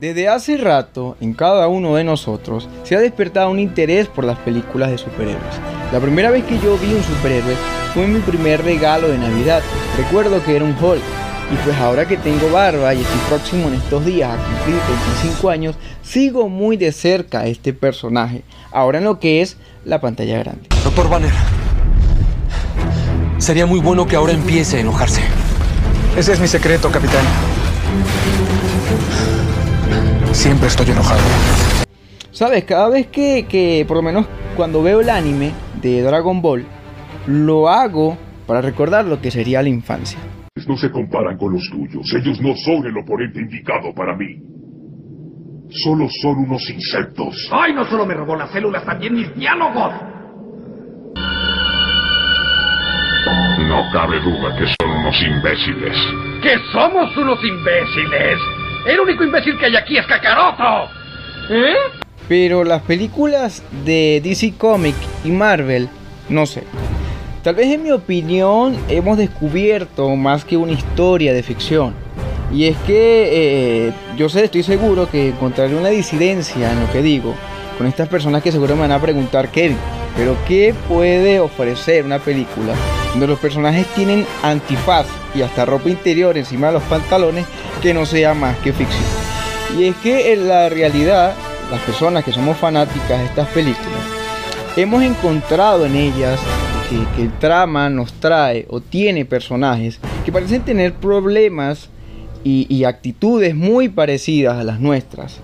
[0.00, 4.36] Desde hace rato, en cada uno de nosotros, se ha despertado un interés por las
[4.40, 5.54] películas de superhéroes.
[5.92, 7.54] La primera vez que yo vi un superhéroe
[7.94, 9.62] fue mi primer regalo de Navidad.
[9.96, 11.00] Recuerdo que era un Hulk.
[11.52, 14.80] Y pues ahora que tengo barba y estoy próximo en estos días a cumplir
[15.22, 18.42] 25 años, sigo muy de cerca a este personaje,
[18.72, 20.68] ahora en lo que es la pantalla grande.
[20.82, 21.32] Doctor Banner,
[23.38, 25.22] sería muy bueno que ahora empiece a enojarse.
[26.16, 27.24] Ese es mi secreto, capitán.
[30.34, 31.20] Siempre estoy enojado.
[32.32, 36.66] Sabes, cada vez que, que, por lo menos cuando veo el anime de Dragon Ball,
[37.26, 40.18] lo hago para recordar lo que sería la infancia.
[40.66, 42.12] No se comparan con los tuyos.
[42.12, 44.36] Ellos no son el oponente indicado para mí.
[45.70, 47.48] Solo son unos insectos.
[47.52, 49.92] ¡Ay, no solo me robó las células, también mis diálogos!
[53.68, 55.96] No cabe duda que son unos imbéciles.
[56.42, 58.38] ¡Que somos unos imbéciles!
[58.86, 60.90] El único imbécil que hay aquí es Kakaroto.
[61.50, 61.74] ¿Eh?
[62.28, 65.88] Pero las películas de DC Comics y Marvel,
[66.28, 66.64] no sé.
[67.42, 71.94] Tal vez en mi opinión hemos descubierto más que una historia de ficción.
[72.52, 77.02] Y es que eh, yo sé, estoy seguro que encontraré una disidencia en lo que
[77.02, 77.34] digo
[77.76, 79.76] con estas personas que seguro me van a preguntar, Kevin,
[80.16, 82.74] pero ¿qué puede ofrecer una película
[83.10, 87.46] donde los personajes tienen antifaz y hasta ropa interior encima de los pantalones
[87.82, 89.04] que no sea más que ficción?
[89.78, 91.34] Y es que en la realidad,
[91.70, 94.00] las personas que somos fanáticas de estas películas,
[94.76, 96.40] hemos encontrado en ellas
[97.16, 101.88] que, el trama nos trae o tiene personajes que parecen tener problemas
[102.44, 105.40] y, actitudes muy parecidas a las nuestras.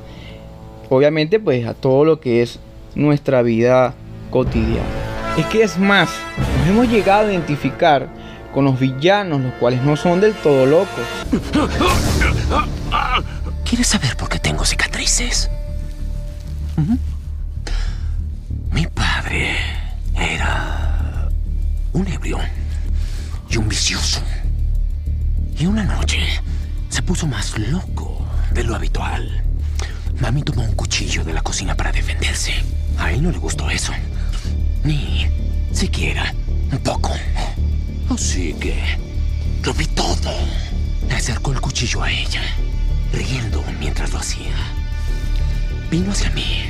[0.91, 2.59] Obviamente pues a todo lo que es
[2.97, 3.95] nuestra vida
[4.31, 4.85] cotidiana.
[5.39, 6.11] Es que es más,
[6.59, 8.09] nos hemos llegado a identificar
[8.53, 11.07] con los villanos, los cuales no son del todo locos.
[13.65, 15.49] ¿Quieres saber por qué tengo cicatrices?
[16.77, 16.99] ¿Uh -huh.
[18.73, 19.57] Mi padre
[20.17, 21.29] era
[21.93, 22.39] un ebrio
[23.49, 24.21] y un vicioso.
[25.57, 26.19] Y una noche
[26.89, 29.50] se puso más loco de lo habitual.
[30.21, 32.53] Mami tomó un cuchillo de la cocina para defenderse.
[32.99, 33.93] A él no le gustó eso.
[34.85, 35.27] Ni
[35.73, 36.35] siquiera
[36.71, 37.11] un poco.
[38.11, 38.79] Así que
[39.65, 40.31] lo vi todo.
[41.09, 42.43] Le acercó el cuchillo a ella,
[43.15, 44.55] riendo mientras lo hacía.
[45.91, 46.65] Vino hacia mí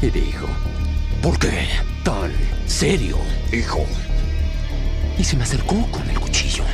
[0.00, 0.46] y dijo,
[1.20, 1.68] ¿por qué
[2.02, 2.32] tan
[2.66, 3.18] serio,
[3.52, 3.84] hijo?
[5.18, 6.64] Y se me acercó con el cuchillo.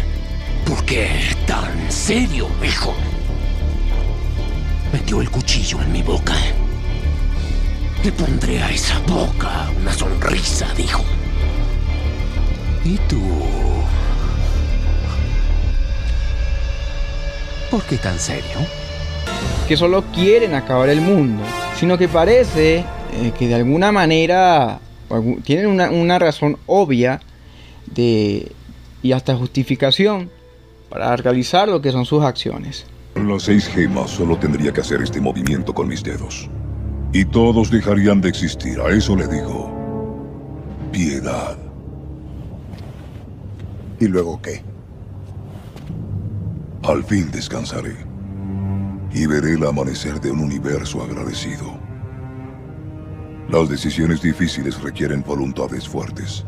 [0.64, 2.94] ¿Por qué tan serio, hijo?
[4.98, 6.34] Metió el cuchillo en mi boca.
[8.02, 11.04] Le pondré a esa boca una sonrisa, dijo.
[12.84, 13.22] ¿Y tú?
[17.70, 18.58] ¿Por qué tan serio?
[19.68, 21.44] Que solo quieren acabar el mundo,
[21.78, 24.80] sino que parece eh, que de alguna manera
[25.44, 27.20] tienen una, una razón obvia
[27.86, 28.50] de,
[29.04, 30.28] y hasta justificación
[30.88, 32.84] para realizar lo que son sus acciones.
[33.14, 36.48] Las seis gemas solo tendría que hacer este movimiento con mis dedos.
[37.12, 38.80] Y todos dejarían de existir.
[38.80, 39.72] A eso le digo.
[40.92, 41.56] Piedad.
[44.00, 44.62] ¿Y luego qué?
[46.84, 47.96] Al fin descansaré.
[49.12, 51.78] Y veré el amanecer de un universo agradecido.
[53.48, 56.44] Las decisiones difíciles requieren voluntades fuertes.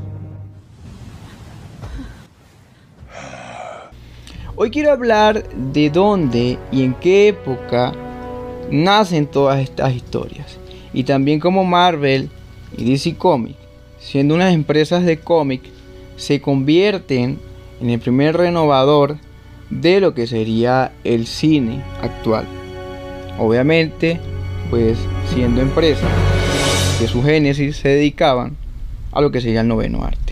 [4.63, 7.95] Hoy quiero hablar de dónde y en qué época
[8.71, 10.59] nacen todas estas historias.
[10.93, 12.29] Y también cómo Marvel
[12.77, 13.57] y DC Comics,
[13.99, 15.63] siendo unas empresas de cómic,
[16.17, 17.39] se convierten
[17.81, 19.17] en el primer renovador
[19.71, 22.45] de lo que sería el cine actual.
[23.39, 24.21] Obviamente,
[24.69, 24.99] pues
[25.33, 26.11] siendo empresas
[26.99, 28.59] que su génesis se dedicaban
[29.11, 30.30] a lo que sería el noveno arte.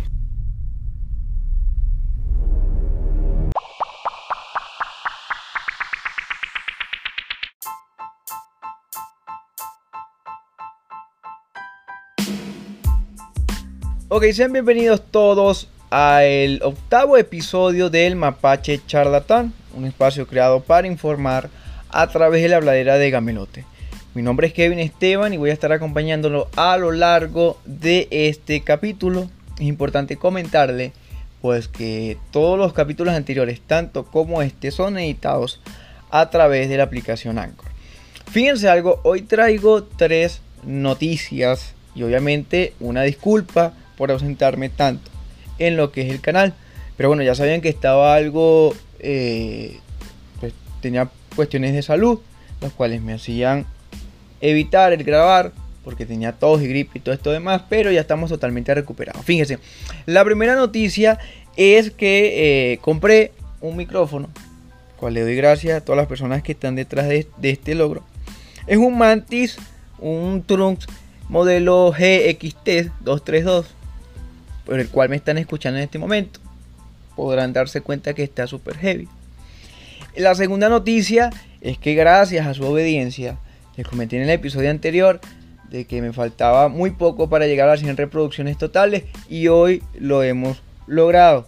[14.19, 21.51] Ok, sean bienvenidos todos al octavo episodio del Mapache Charlatán, un espacio creado para informar
[21.89, 23.65] a través de la habladera de Gamelote.
[24.15, 28.65] Mi nombre es Kevin Esteban y voy a estar acompañándolo a lo largo de este
[28.65, 29.31] capítulo.
[29.57, 30.91] Es importante comentarle
[31.41, 35.61] pues que todos los capítulos anteriores, tanto como este, son editados
[36.11, 37.71] a través de la aplicación Anchor.
[38.33, 45.11] Fíjense algo, hoy traigo tres noticias y obviamente una disculpa por ausentarme tanto
[45.59, 46.55] en lo que es el canal.
[46.97, 49.79] Pero bueno, ya sabían que estaba algo, eh,
[50.41, 52.21] pues tenía cuestiones de salud.
[52.61, 53.67] los cuales me hacían
[54.41, 55.53] evitar el grabar
[55.85, 59.25] porque tenía tos y gripe y todo esto demás, pero ya estamos totalmente recuperados.
[59.25, 59.59] Fíjense,
[60.07, 61.19] la primera noticia
[61.57, 64.29] es que eh, compré un micrófono,
[64.99, 68.03] cual le doy gracias a todas las personas que están detrás de, este logro.
[68.67, 69.57] Es un Mantis,
[69.99, 70.87] un Trunks
[71.29, 73.75] modelo GXT 232,
[74.69, 76.41] por el cual me están escuchando en este momento.
[77.17, 79.09] Podrán darse cuenta que está súper heavy.
[80.15, 81.31] La segunda noticia
[81.63, 83.39] es que gracias a su obediencia,
[83.79, 85.23] les comenté en el episodio anterior,
[85.71, 89.83] de que me faltaba muy poco para llegar a las 100 reproducciones totales y hoy
[89.99, 91.47] lo hemos logrado.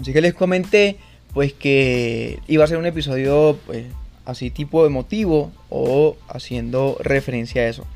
[0.00, 0.96] Así que les comenté
[1.32, 3.84] pues que iba a ser un episodio pues
[4.24, 7.86] así tipo emotivo o haciendo referencia a eso.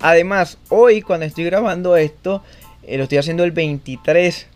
[0.00, 2.42] Además, hoy cuando estoy grabando esto,
[2.82, 4.46] eh, lo estoy haciendo el 23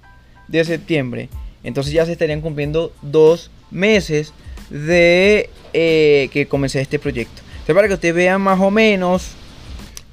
[0.48, 1.28] de septiembre.
[1.62, 4.32] Entonces ya se estarían cumpliendo dos meses
[4.70, 7.42] de eh, que comencé este proyecto.
[7.66, 9.34] Para que ustedes vean más o menos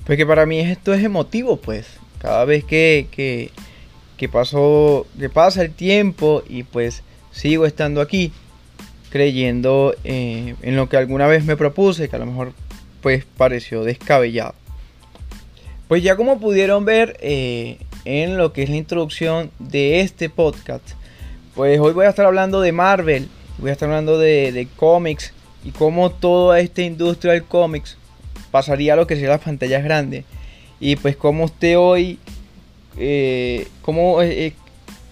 [0.05, 1.87] porque para mí esto es emotivo, pues.
[2.17, 3.51] Cada vez que, que,
[4.17, 8.31] que, pasó, que pasa el tiempo y pues sigo estando aquí,
[9.09, 12.53] creyendo eh, en lo que alguna vez me propuse, que a lo mejor
[13.01, 14.53] pues pareció descabellado.
[15.87, 17.17] Pues ya como pudieron ver
[18.05, 20.87] en lo que es la introducción de este podcast,
[21.55, 23.27] pues hoy voy a estar hablando de Marvel,
[23.57, 25.33] voy a estar hablando de, de cómics
[25.63, 27.97] y cómo toda esta industria del cómics
[28.51, 30.25] pasaría a lo que sería las pantallas grandes.
[30.79, 32.19] Y pues como usted hoy,
[32.97, 34.53] eh, cómo eh, eh,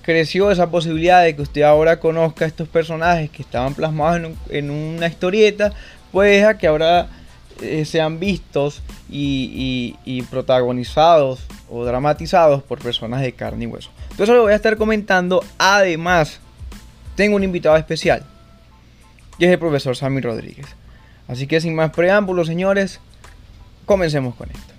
[0.01, 5.07] creció esa posibilidad de que usted ahora conozca estos personajes que estaban plasmados en, una
[5.07, 5.71] historieta,
[6.11, 7.07] pues a que ahora
[7.83, 13.91] sean vistos y, protagonizados o dramatizados por personas de carne y hueso.
[14.11, 15.43] Entonces lo voy a estar comentando.
[15.57, 16.39] Además,
[17.15, 18.23] tengo un invitado especial,
[19.37, 20.67] y es el profesor Sammy Rodríguez.
[21.27, 22.99] Así que sin más preámbulos, señores,
[23.89, 24.73] Comencemos con esto.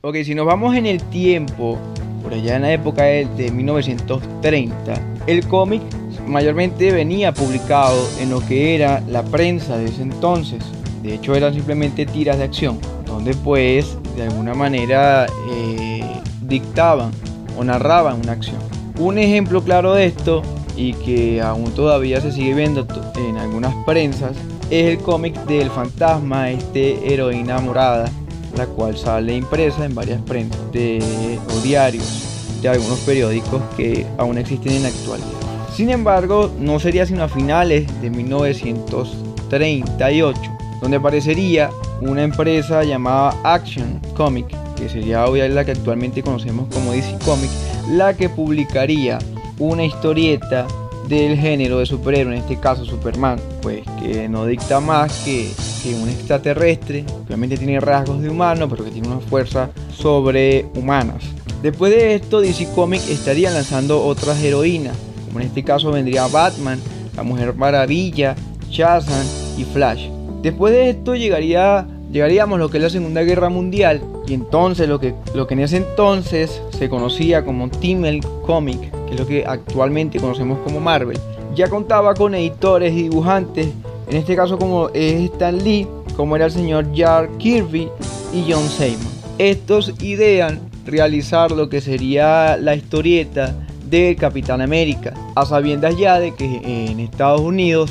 [0.00, 1.78] Ok, si nos vamos en el tiempo,
[2.24, 4.94] por allá en la época de 1930,
[5.28, 5.82] el cómic
[6.30, 10.64] mayormente venía publicado en lo que era la prensa de ese entonces.
[11.02, 16.04] De hecho, eran simplemente tiras de acción, donde pues de alguna manera eh,
[16.42, 17.10] dictaban
[17.58, 18.58] o narraban una acción.
[18.98, 20.42] Un ejemplo claro de esto
[20.76, 22.86] y que aún todavía se sigue viendo
[23.16, 24.32] en algunas prensas
[24.70, 28.08] es el cómic del fantasma, este heroína morada,
[28.56, 32.30] la cual sale impresa en varias prensas o diarios
[32.62, 35.39] de algunos periódicos que aún existen en la actualidad.
[35.80, 40.38] Sin embargo, no sería sino a finales de 1938
[40.82, 41.70] donde aparecería
[42.02, 47.48] una empresa llamada Action Comic, que sería obviamente la que actualmente conocemos como DC Comic,
[47.92, 49.18] la que publicaría
[49.58, 50.66] una historieta
[51.08, 55.50] del género de superhéroe, en este caso Superman, pues que no dicta más que,
[55.82, 61.24] que un extraterrestre, obviamente tiene rasgos de humano, pero que tiene una fuerza sobrehumanas.
[61.62, 64.94] Después de esto, DC Comics estaría lanzando otras heroínas,
[65.30, 66.80] como en este caso vendría Batman,
[67.16, 68.34] la Mujer Maravilla,
[68.68, 69.24] Shazam
[69.56, 70.08] y Flash.
[70.42, 74.88] Después de esto llegaría, llegaríamos a lo que es la Segunda Guerra Mundial y entonces
[74.88, 79.26] lo que, lo que en ese entonces se conocía como Timmel Comic que es lo
[79.26, 81.18] que actualmente conocemos como Marvel,
[81.54, 83.68] ya contaba con editores y dibujantes,
[84.08, 87.88] en este caso como es Stan Lee, como era el señor Jack Kirby
[88.32, 89.08] y John Simon.
[89.38, 93.54] Estos idean realizar lo que sería la historieta
[93.90, 97.90] de Capitán América, a sabiendas ya de que en Estados Unidos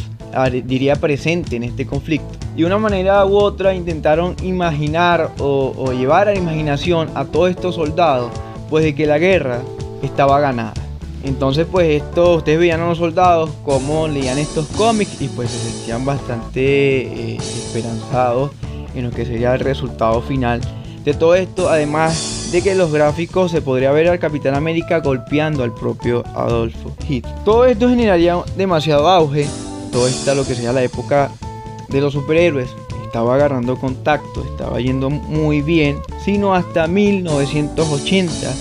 [0.66, 2.38] diría presente en este conflicto.
[2.56, 7.50] De una manera u otra intentaron imaginar o, o llevar a la imaginación a todos
[7.50, 8.32] estos soldados,
[8.70, 9.62] pues de que la guerra
[10.02, 10.74] estaba ganada.
[11.24, 15.72] Entonces, pues esto, ustedes veían a los soldados cómo leían estos cómics y pues se
[15.72, 17.02] sentían bastante
[17.34, 18.52] eh, esperanzados
[18.96, 20.62] en lo que sería el resultado final
[21.06, 21.70] de todo esto.
[21.70, 26.92] Además de que los gráficos se podría ver al Capitán América golpeando al propio Adolfo
[27.08, 27.34] Hitler.
[27.46, 29.48] Todo esto generaría demasiado auge.
[29.92, 31.32] Todo esto lo que sería la época
[31.90, 32.70] de los superhéroes.
[33.06, 38.54] Estaba agarrando contacto, estaba yendo muy bien, sino hasta 1980,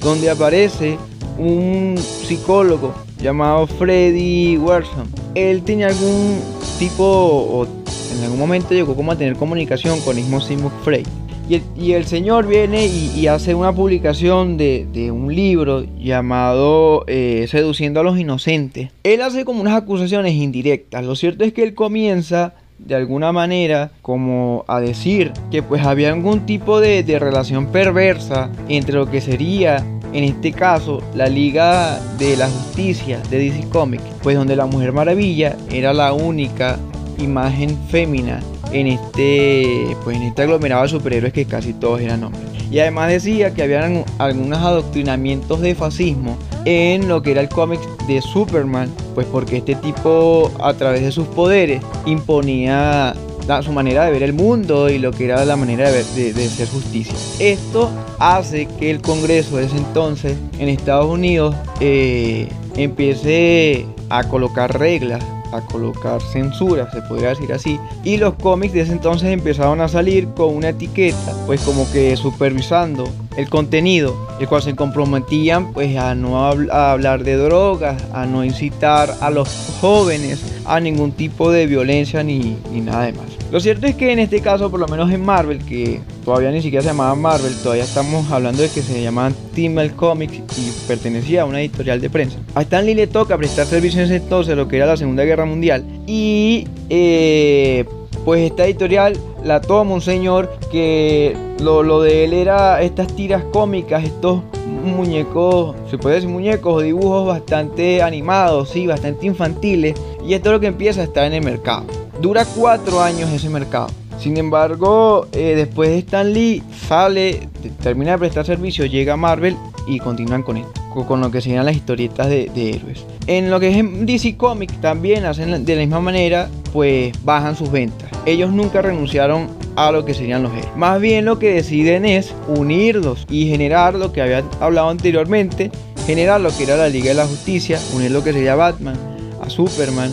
[0.00, 0.96] donde aparece
[1.38, 5.08] un psicólogo llamado Freddy Werson.
[5.34, 6.40] Él tenía algún
[6.78, 11.06] tipo, o en algún momento llegó como a tener comunicación con Ismo Sigmund Freud.
[11.48, 18.02] Y el, señor viene y, hace una publicación de, un libro llamado eh, Seduciendo a
[18.02, 18.90] los Inocentes.
[19.04, 21.04] Él hace como unas acusaciones indirectas.
[21.04, 26.12] Lo cierto es que él comienza de alguna manera como a decir que pues había
[26.12, 32.36] algún tipo de, relación perversa entre lo que sería en este caso la Liga de
[32.36, 36.78] la Justicia de DC Comics, pues donde la Mujer Maravilla era la única
[37.18, 38.40] imagen fémina
[38.72, 42.44] en este, pues en este aglomerado de superhéroes que casi todos eran hombres.
[42.70, 47.80] Y además decía que habían algunos adoctrinamientos de fascismo en lo que era el cómic
[48.08, 53.14] de Superman, pues porque este tipo a través de sus poderes imponía
[53.62, 56.68] su manera de ver el mundo y lo que era la manera de, de, hacer
[56.68, 57.14] justicia.
[57.38, 64.76] Esto hace que el Congreso de ese entonces en Estados Unidos eh, empiece a colocar
[64.76, 65.24] reglas
[65.56, 67.78] a colocar censura, se podría decir así.
[68.04, 72.16] Y los cómics de ese entonces empezaron a salir con una etiqueta, pues como que
[72.16, 78.26] supervisando el contenido, el cual se comprometían pues a no a hablar de drogas, a
[78.26, 79.48] no incitar a los
[79.80, 83.35] jóvenes a ningún tipo de violencia ni, ni nada de más.
[83.52, 86.60] Lo cierto es que en este caso, por lo menos en Marvel, que todavía ni
[86.60, 91.42] siquiera se llamaba Marvel, todavía estamos hablando de que se llamaban Timmel Comics y pertenecía
[91.42, 92.38] a una editorial de prensa.
[92.56, 95.24] A Stan Lee le toca prestar servicio en ese entonces, lo que era la Segunda
[95.24, 95.84] Guerra Mundial.
[96.08, 97.84] Y eh,
[98.24, 104.02] pues esta editorial la toma un señor que lo, de él era estas tiras cómicas,
[104.02, 104.40] estos
[104.84, 109.94] muñecos, se puede decir muñecos o dibujos bastante animados, sí, bastante infantiles.
[110.26, 111.84] Y esto es lo que empieza a estar en el mercado.
[112.20, 113.88] Dura cuatro años ese mercado.
[114.18, 117.48] Sin embargo, eh, después de Stan Lee sale,
[117.82, 119.56] termina de prestar servicio, llega a Marvel
[119.86, 120.72] y continúan con esto,
[121.06, 123.04] con lo que serían las historietas de, héroes.
[123.26, 127.70] En lo que es DC Comics también hacen de la misma manera, pues bajan sus
[127.70, 128.08] ventas.
[128.24, 130.74] Ellos nunca renunciaron a lo que serían los héroes.
[130.76, 135.70] Más bien lo que deciden es unirlos y generar lo que había hablado anteriormente,
[136.06, 138.96] generar lo que era la Liga de la Justicia, unir lo que sería Batman,
[139.42, 140.10] a Superman,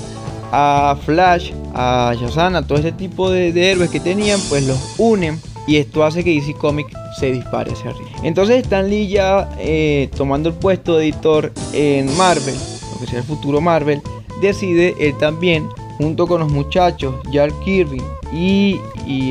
[0.55, 5.41] a Flash, a Shazam, a todo este tipo de, héroes que tenían, pues los unen
[5.65, 8.11] y esto hace que DC Comics se dispare hacia arriba.
[8.21, 12.53] Entonces Stan Lee ya eh, tomando el puesto de editor en Marvel,
[12.93, 13.99] lo que sea el futuro Marvel,
[14.41, 15.67] decide él también,
[15.97, 18.79] junto con los muchachos Jack Kirby y,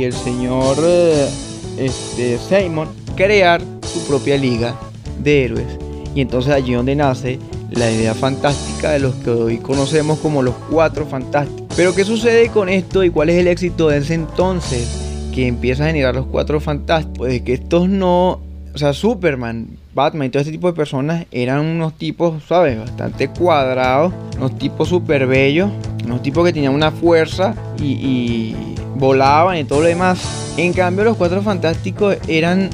[0.03, 1.29] el señor eh,
[1.79, 4.75] este, Simon, crear su propia liga
[5.21, 5.79] de héroes.
[6.17, 7.39] Y entonces allí donde nace
[7.75, 11.67] la idea fantástica de los que hoy conocemos como los cuatro fantásticos.
[11.77, 14.89] Pero ¿qué sucede con esto y cuál es el éxito de ese entonces
[15.35, 17.19] que empieza a generar los cuatro fantásticos?
[17.19, 18.41] Pues que estos no,
[18.75, 22.79] o sea, Superman, Batman y todo este tipo de personas eran unos tipos, ¿sabes?
[22.79, 25.71] Bastante cuadrados, unos tipos súper bellos,
[26.05, 28.55] unos tipos que tenían una fuerza y,
[28.95, 30.55] volaban y todo lo demás.
[30.57, 32.69] En cambio, los cuatro fantásticos eran,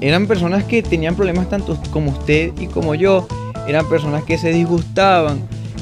[0.00, 3.26] eran personas que tenían problemas tanto como usted y como yo
[3.68, 5.40] eran personas que se disgustaban,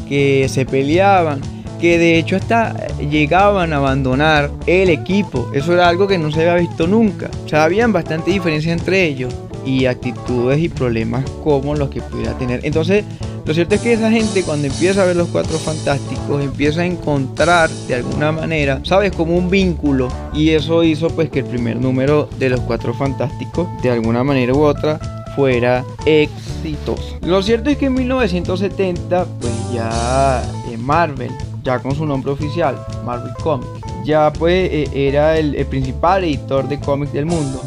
[0.09, 1.41] que se peleaban,
[1.81, 5.51] que de hecho hasta llegaban a abandonar el equipo.
[5.53, 7.31] Eso era algo que no se había visto nunca.
[7.45, 12.37] O sea, habían bastante diferencia entre ellos y actitudes y problemas como los que pudiera
[12.39, 12.61] tener.
[12.65, 13.05] Entonces,
[13.45, 16.87] lo cierto es que esa gente cuando empieza a ver los cuatro fantásticos empieza a
[16.87, 21.77] encontrar de alguna manera, sabes, como un vínculo y eso hizo pues que el primer
[21.77, 27.19] número de los cuatro fantásticos de alguna manera u otra fuera exitoso.
[27.21, 31.31] Lo cierto es que en 1970, pues ya en Marvel,
[31.63, 33.69] ya con su nombre oficial, Marvel Comics,
[34.05, 37.61] ya pues e, era el, principal editor de cómics del mundo.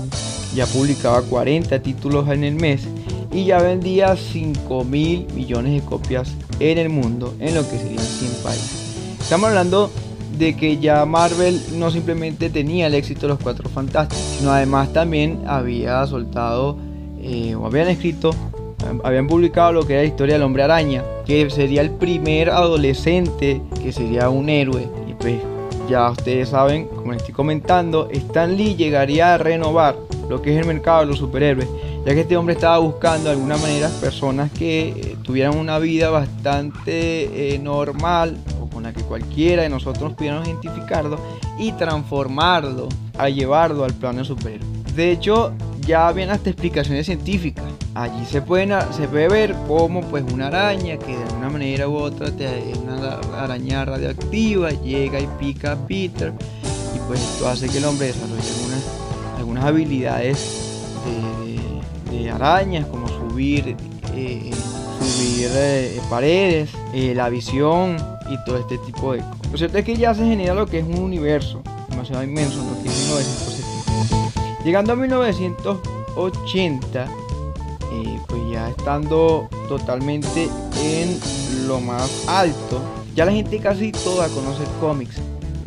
[0.55, 2.87] Ya publicaba 40 títulos en el mes
[3.31, 8.03] y ya vendía 5 mil millones de copias en el mundo, en lo que serían
[8.03, 8.71] 100 países.
[9.21, 9.91] Estamos hablando
[10.39, 14.91] de que ya Marvel no simplemente tenía el éxito de los Cuatro Fantásticos, sino además
[14.91, 16.77] también había soltado
[17.21, 18.31] eh, habían escrito,
[19.03, 23.61] habían publicado lo que era la historia del hombre araña, que sería el primer adolescente
[23.81, 24.87] que sería un héroe.
[25.07, 25.41] Y pues
[25.89, 29.95] ya ustedes saben, como les estoy comentando, Stan Lee llegaría a renovar
[30.29, 31.67] lo que es el mercado de los superhéroes,
[32.05, 36.11] ya que este hombre estaba buscando de alguna manera personas que eh, tuvieran una vida
[36.11, 41.19] bastante eh, normal o con la que cualquiera de nosotros pudiéramos identificarlo
[41.57, 44.67] y transformarlo a llevarlo al plano superhéroe.
[44.95, 45.53] De hecho,
[45.85, 47.65] ya habían hasta explicaciones científicas.
[47.95, 51.95] Allí se, pueden, se puede ver cómo pues una araña que de una manera u
[51.95, 56.33] otra te, una araña radioactiva llega y pica a Peter
[56.95, 58.41] y pues esto hace que el hombre desarrolle
[59.37, 60.69] algunas, habilidades
[62.11, 63.75] de, arañas como subir,
[64.13, 64.51] eh,
[64.99, 67.97] subir eh, paredes, eh, la visión
[68.29, 69.51] y todo este tipo de cosas.
[69.51, 72.83] Lo cierto es que ya se genera lo que es un universo demasiado inmenso, lo
[72.83, 74.28] que es 1970.
[74.63, 80.49] Llegando a 1980, eh, pues ya estando totalmente
[80.83, 81.19] en
[81.67, 82.81] lo más alto,
[83.15, 85.21] ya la gente casi toda conoce el cómics,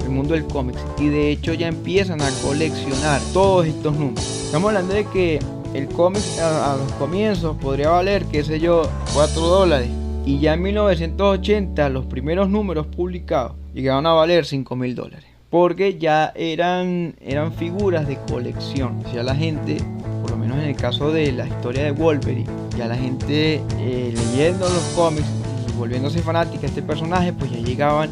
[0.05, 4.25] el mundo del cómics, y de hecho ya empiezan a coleccionar todos estos números.
[4.45, 5.39] Estamos hablando de que
[5.73, 8.83] el cómic a, a los comienzos podría valer, qué sé yo,
[9.15, 9.89] 4 dólares.
[10.27, 15.32] Y ya en 1980 los primeros números publicados llegaron a valer 5 mil dólares.
[15.53, 19.01] Porque ya eran, eran figuras de colección.
[19.07, 19.77] O sea, la gente,
[20.23, 22.47] por lo menos en el caso de la historia de Wolverine,
[22.79, 25.27] ya la gente eh, leyendo los cómics
[25.69, 28.09] y volviéndose fanática de este personaje, pues ya llegaban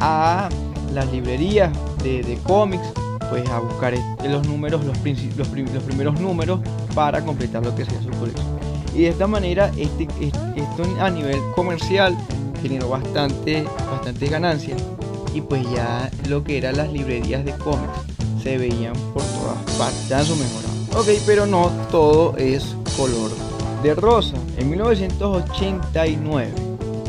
[0.00, 0.48] a
[0.92, 1.70] las librerías
[2.02, 2.92] de, de cómics
[3.30, 3.94] pues a buscar
[4.28, 6.58] los números, los, primeros números
[6.92, 8.46] para completar lo que sea su colección.
[8.96, 12.16] Y de esta manera, este, es- esto a nivel comercial
[12.60, 14.74] generó bastante, bastante ganancia.
[15.34, 17.92] Y pues ya lo que eran las librerías de cómics
[18.42, 20.70] se veían por todas partes, ya su mejorado.
[20.96, 23.30] Ok, pero no todo es color
[23.82, 24.34] de rosa.
[24.56, 26.52] En 1989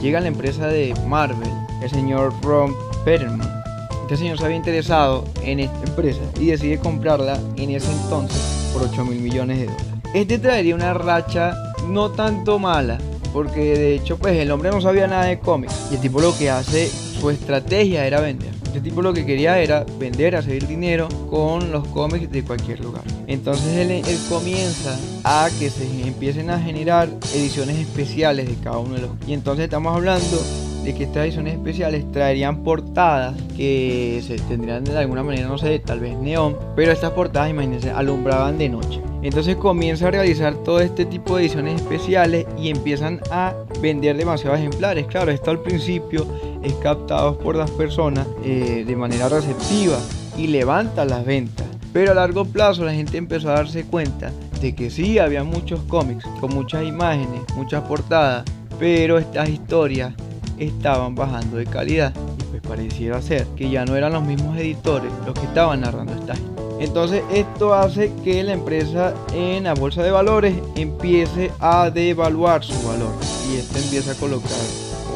[0.01, 1.49] llega la empresa de Marvel,
[1.81, 3.61] el señor Ron Perlman.
[4.03, 8.41] Este señor se había interesado en esta empresa y decide comprarla en ese entonces
[8.73, 9.87] por 8 mil millones de dólares.
[10.13, 11.55] Este traería una racha
[11.87, 12.97] no tanto mala,
[13.31, 16.37] porque de hecho pues el hombre no sabía nada de cómics y el tipo lo
[16.37, 18.49] que hace, su estrategia era vender.
[18.65, 23.03] Este tipo lo que quería era vender, hacer dinero con los cómics de cualquier lugar.
[23.27, 29.01] Entonces él, comienza a que se empiecen a generar ediciones especiales de cada uno de
[29.01, 29.11] los...
[29.27, 30.41] Y entonces estamos hablando
[30.83, 35.79] de que estas ediciones especiales traerían portadas que se tendrían de alguna manera, no sé,
[35.79, 39.01] tal vez neón, pero estas portadas, imagínense, alumbraban de noche.
[39.21, 44.59] Entonces comienza a realizar todo este tipo de ediciones especiales y empiezan a vender demasiados
[44.59, 45.05] ejemplares.
[45.05, 46.25] Claro, esto al principio
[46.63, 49.99] es captado por las personas eh, de manera receptiva
[50.37, 51.67] y levanta las ventas.
[51.93, 55.81] Pero a largo plazo la gente empezó a darse cuenta de que sí había muchos
[55.83, 58.45] cómics con muchas imágenes, muchas portadas,
[58.79, 60.13] pero estas historias
[60.61, 65.11] estaban bajando de calidad y pues pareciera ser que ya no eran los mismos editores
[65.25, 66.45] los que estaban narrando historias.
[66.79, 72.73] Entonces esto hace que la empresa en la bolsa de valores empiece a devaluar su
[72.87, 73.13] valor
[73.51, 74.49] y esto empieza a colocar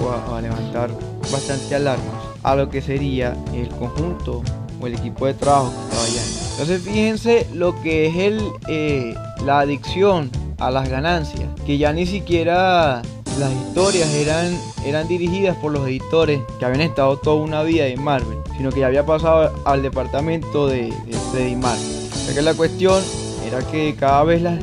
[0.04, 0.90] o a, a levantar
[1.32, 4.44] bastante alarmas a lo que sería el conjunto
[4.79, 6.22] o el equipo de trabajo que estaba allá.
[6.51, 10.29] Entonces fíjense lo que es el, eh, la adicción
[10.60, 13.01] a las ganancias, que ya ni siquiera
[13.39, 18.01] las historias eran, eran dirigidas por los editores que habían estado toda una vida en
[18.01, 20.93] Marvel, sino que ya había pasado al departamento de,
[21.33, 22.09] de, Marvel.
[22.29, 23.03] O que la cuestión
[23.45, 24.59] era que cada vez eh,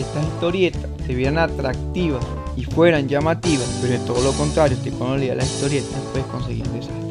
[0.00, 2.24] estas historietas se vieran atractivas
[2.56, 6.64] y fueran llamativas, pero es todo lo contrario, usted cuando leía las historietas pues conseguía
[6.64, 7.02] desastre.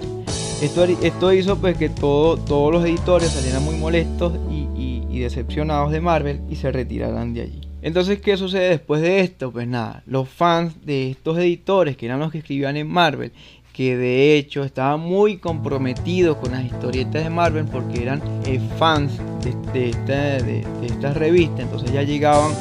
[0.61, 6.01] Esto, esto hizo pues que todo, todos los editores salieran muy molestos y decepcionados de
[6.01, 7.70] Marvel y se retiraran de allí.
[7.81, 9.51] Entonces, ¿qué sucede después de esto?
[9.51, 13.31] Pues nada, los fans de estos editores, que eran los que escribían en Marvel,
[13.73, 19.13] que de hecho estaban muy comprometidos con las historietas de Marvel porque eran eh, fans
[19.73, 22.51] de, esta, de, estas entonces ya llegaban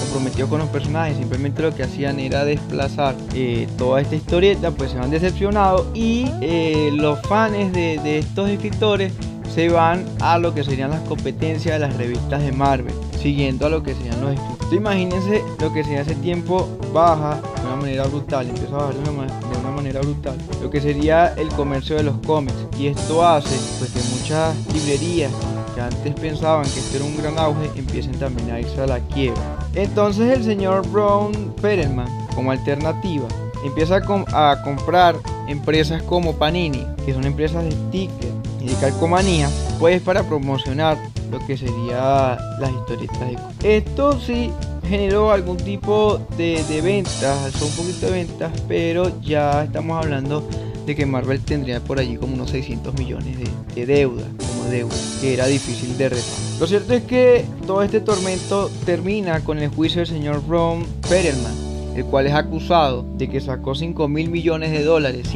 [0.00, 4.92] comprometidos con los personajes, simplemente lo que hacían era desplazar eh, toda esta historieta, pues
[4.92, 9.12] se van decepcionados y eh, los fans de, de estos escritores
[9.54, 13.68] se van a lo que serían las competencias de las revistas de Marvel, siguiendo a
[13.68, 14.30] lo que serían los.
[14.32, 18.94] Entonces, imagínense lo que sería ese tiempo baja de una manera brutal, empieza a bajar
[18.94, 22.56] de una, de una, manera brutal, lo que sería el comercio de los cómics.
[22.78, 25.32] Y esto hace pues que muchas librerías
[25.74, 29.00] que antes pensaban que esto era un gran auge empiecen también a irse a la
[29.00, 29.58] quiebra.
[29.74, 33.28] Entonces el señor Brown Perelman, como alternativa,
[33.64, 35.16] empieza a comprar
[35.48, 40.98] empresas como Panini, que son empresas de stickers y de calcomanía, pues para promocionar
[41.30, 43.20] lo que sería las historietas
[43.62, 44.50] de Esto sí
[44.88, 50.46] generó algún tipo de, de ventas, alzó un poquito de ventas, pero ya estamos hablando
[50.84, 54.94] de que Marvel tendría por allí como unos 600 millones de, de deuda, como deuda,
[55.20, 56.50] que era difícil de reparar.
[56.58, 61.54] Lo cierto es que todo este tormento termina con el juicio del señor Ron Perelman,
[61.94, 65.28] el cual es acusado de que sacó 5 mil millones de dólares,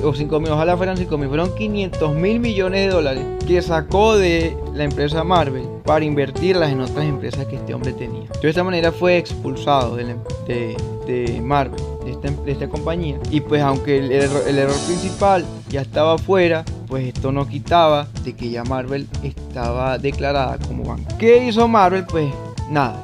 [0.00, 4.16] o 5 mil, ojalá fueran 5 mil, fueron 500 mil millones de dólares que sacó
[4.16, 8.28] de la empresa Marvel para invertirlas en otras empresas que este hombre tenía.
[8.40, 10.76] De esta manera fue expulsado de, la, de,
[11.06, 13.18] de Marvel, de esta, de esta, compañía.
[13.30, 18.08] Y pues aunque el error, el error principal ya estaba fuera, pues esto no quitaba
[18.24, 21.16] de que ya Marvel estaba declarada como banco.
[21.18, 22.04] ¿Qué hizo Marvel?
[22.06, 22.32] Pues
[22.70, 23.02] nada,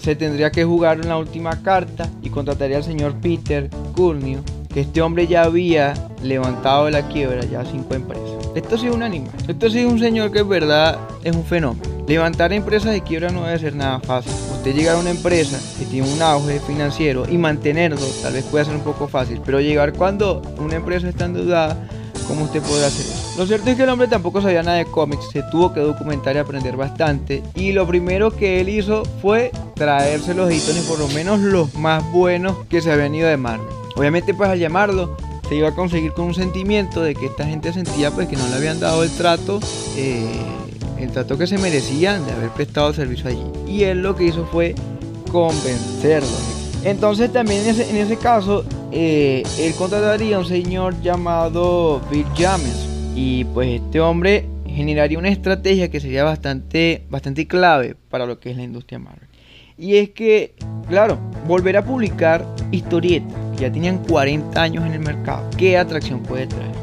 [0.00, 5.02] se tendría que jugar una última carta y contrataría al señor Peter Curnio, que este
[5.02, 8.30] hombre ya había levantado la quiebra ya cinco empresas.
[8.54, 11.44] Esto sí es un animal, esto sí es un señor que es verdad es un
[11.44, 11.88] fenómeno.
[12.06, 14.32] Levantar empresas de quiebra no debe ser nada fácil.
[14.56, 18.64] Usted llegar a una empresa que tiene un auge financiero y mantenerlo tal vez pueda
[18.64, 21.76] ser un poco fácil, pero llegar cuando una empresa está endeudada
[22.26, 23.38] cómo usted puede hacer eso.
[23.38, 26.36] Lo cierto es que el hombre tampoco sabía nada de cómics, se tuvo que documentar
[26.36, 27.42] y aprender bastante.
[27.54, 32.04] Y lo primero que él hizo fue traerse los editores, por lo menos los más
[32.12, 33.79] buenos que se habían ido de Marvel.
[34.00, 35.14] Obviamente, pues al llamarlo,
[35.46, 38.48] se iba a conseguir con un sentimiento de que esta gente sentía pues que no
[38.48, 39.60] le habían dado el trato,
[39.94, 40.24] eh,
[40.98, 43.44] el trato que se merecían de haber prestado servicio allí.
[43.68, 44.74] Y él lo que hizo fue
[45.30, 46.80] convencerlos.
[46.82, 52.88] Entonces también en ese, caso, eh, él contrataría a un señor llamado Bill James.
[53.14, 58.52] Y pues este hombre generaría una estrategia que sería bastante, bastante clave para lo que
[58.52, 59.29] es la industria Marvel.
[59.80, 60.52] Y es que,
[60.90, 66.20] claro, volver a publicar historietas que ya tenían 40 años en el mercado, ¿qué atracción
[66.22, 66.74] puede traer?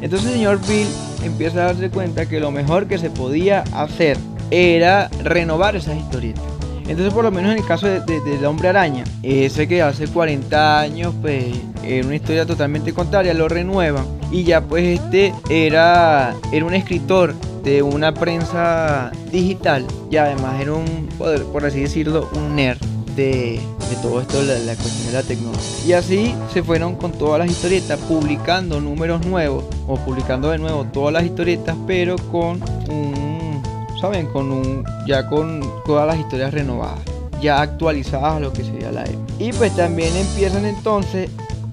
[0.00, 0.88] Entonces el señor Bill
[1.22, 4.16] empieza a darse cuenta que lo mejor que se podía hacer
[4.50, 6.42] era renovar esas historietas.
[6.88, 10.80] Entonces, por lo menos en el caso de, del hombre araña, ese que hace 40
[10.80, 14.04] años, pues era una historia totalmente contraria, lo renuevan.
[14.32, 17.32] Y ya pues este era, era un escritor
[17.62, 21.08] de una prensa digital y además era un,
[21.52, 22.78] por así decirlo, un nerd
[23.16, 23.60] de,
[24.02, 25.86] todo esto, la, la, cuestión de la tecnología.
[25.86, 30.84] Y así se fueron con todas las historietas, publicando números nuevos o publicando de nuevo
[30.84, 33.62] todas las historietas, pero con un,
[34.00, 34.26] ¿saben?
[34.26, 37.00] Con un, ya con todas las historias renovadas,
[37.42, 39.32] ya actualizadas a lo que sería la época.
[39.38, 41.30] Y pues también empiezan entonces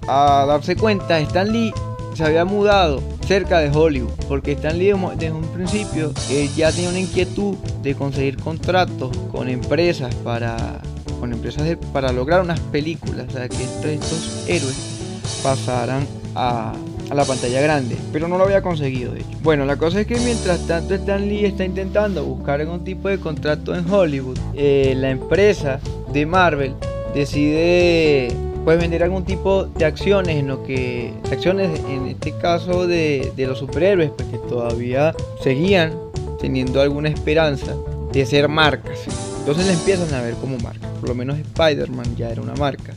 [0.08, 1.73] a darse cuenta, Stan Lee
[2.13, 6.13] se había mudado cerca de Hollywood, porque Stan Lee desde un principio
[6.55, 10.79] ya tenía una inquietud de conseguir contratos con empresas para,
[11.19, 14.77] con empresas para lograr unas películas, o sea, que estos, héroes
[15.43, 16.73] pasaran a,
[17.09, 19.37] a, la pantalla grande, pero no lo había conseguido de hecho.
[19.43, 23.19] Bueno, la cosa es que mientras tanto Stan Lee está intentando buscar algún tipo de
[23.19, 25.81] contrato en Hollywood, eh, la empresa
[26.13, 26.73] de Marvel
[27.13, 33.32] decide puedes vender algún tipo de acciones en lo que acciones en este caso de,
[33.38, 35.93] de los superhéroes porque todavía seguían
[36.38, 37.77] teniendo alguna esperanza
[38.12, 39.08] de ser marcas
[39.47, 40.86] entonces le empiezan a ver como marca.
[40.99, 42.93] Por lo menos Spider-Man ya era una marca.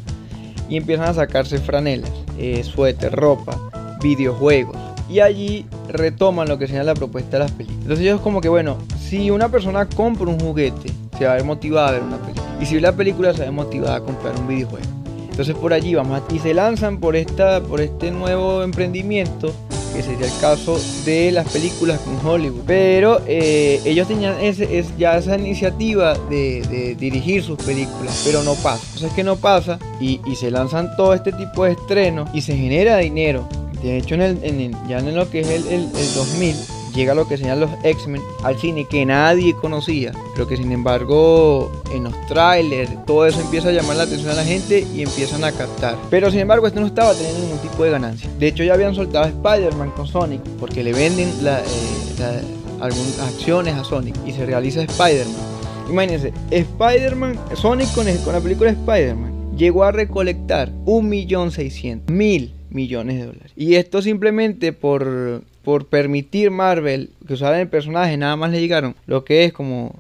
[0.69, 3.57] Y empiezan a sacarse franelas eh, suéter ropa
[4.03, 4.77] videojuegos.
[5.09, 7.83] Y allí retoman lo que sería la propuesta de las películas.
[7.83, 11.45] Entonces ellos como que bueno si una persona compra un juguete se va a ver
[11.45, 12.57] motivada a ver una película.
[12.61, 15.00] Y si ve la película se va a ver motivada a comprar un videojuego
[15.41, 19.55] entonces por allí vamos y se lanzan por esta por este nuevo emprendimiento
[19.97, 22.61] que sería el caso de las películas con Hollywood.
[22.67, 28.55] Pero eh, ellos tenían ese, es, ya esa iniciativa de, dirigir sus películas, pero no
[28.57, 28.83] pasa.
[28.85, 32.55] Entonces es que no pasa y, se lanzan todo este tipo de estrenos y se
[32.55, 33.49] genera dinero.
[33.83, 37.15] De hecho, en el, en ya en lo que es el, el, el 2000 llega
[37.15, 42.05] lo que señalan los X-Men al cine que nadie conocía, pero que sin embargo en
[42.05, 45.53] los trailers todo eso empieza a llamar la atención a la gente y empiezan a
[45.53, 45.97] captar.
[46.11, 48.31] Pero sin embargo esto no estaba teniendo ningún tipo de ganancia.
[48.39, 52.43] De hecho ya habían soltado a Spider-Man con Sonic porque le venden la, eh,
[52.81, 55.51] algunas acciones a Sonic y se realiza Spider-Man.
[55.89, 63.53] Imagínense, Spider-Man, Sonic con, con la película Spider-Man llegó a recolectar 1.600.000 millones de dólares.
[63.57, 68.95] Y esto simplemente por por permitir Marvel que usaran el personaje, nada más le llegaron
[69.07, 69.95] lo que es como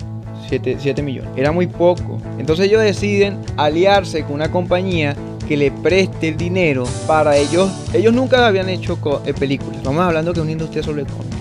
[0.49, 1.31] 7, 7 millones.
[1.37, 2.21] Era muy poco.
[2.39, 7.71] Entonces ellos deciden aliarse con una compañía que le preste el dinero para ellos.
[7.93, 8.99] Ellos nunca habían hecho
[9.39, 9.79] películas.
[9.79, 11.40] Estamos hablando que es una industria sobre cómics.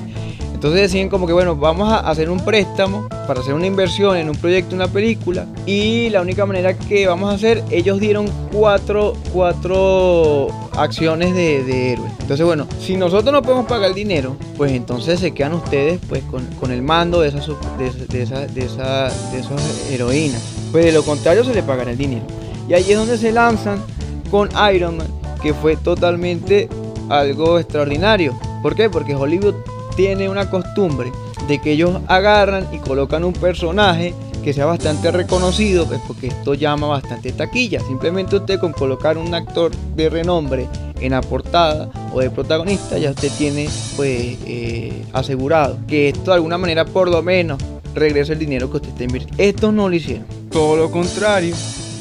[0.60, 4.28] Entonces deciden como que bueno, vamos a hacer un préstamo para hacer una inversión en
[4.28, 5.46] un proyecto, una película.
[5.66, 11.94] Y la única manera que vamos a hacer, ellos dieron cuatro, cuatro acciones de, de
[11.94, 12.12] héroes.
[12.20, 16.24] Entonces bueno, si nosotros no podemos pagar el dinero, pues entonces se quedan ustedes pues
[16.24, 20.42] con, con el mando de esas, de, de, de, esa, de esas heroínas.
[20.74, 22.26] Pues de lo contrario se le pagará el dinero.
[22.68, 23.82] Y ahí es donde se lanzan
[24.30, 25.08] con Iron Man,
[25.42, 26.68] que fue totalmente
[27.08, 28.38] algo extraordinario.
[28.62, 28.90] ¿Por qué?
[28.90, 29.56] Porque Hollywood
[30.00, 31.12] tiene una costumbre
[31.50, 36.54] de que ellos agarran y colocan un personaje que sea bastante reconocido, pues porque esto
[36.54, 37.82] llama bastante taquilla.
[37.82, 40.70] Simplemente usted con colocar un actor de renombre
[41.02, 46.36] en la portada o de protagonista, ya usted tiene pues eh, asegurado que esto de
[46.36, 47.62] alguna manera por lo menos
[47.94, 49.44] regresa el dinero que usted está invirtiendo.
[49.44, 50.26] Estos no lo hicieron.
[50.50, 51.54] Todo lo contrario,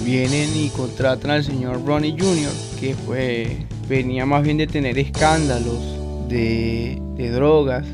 [0.04, 3.48] vienen y contratan al señor Ronnie Jr., que pues
[3.88, 7.86] venía más bien de tener escándalos de, de, drogas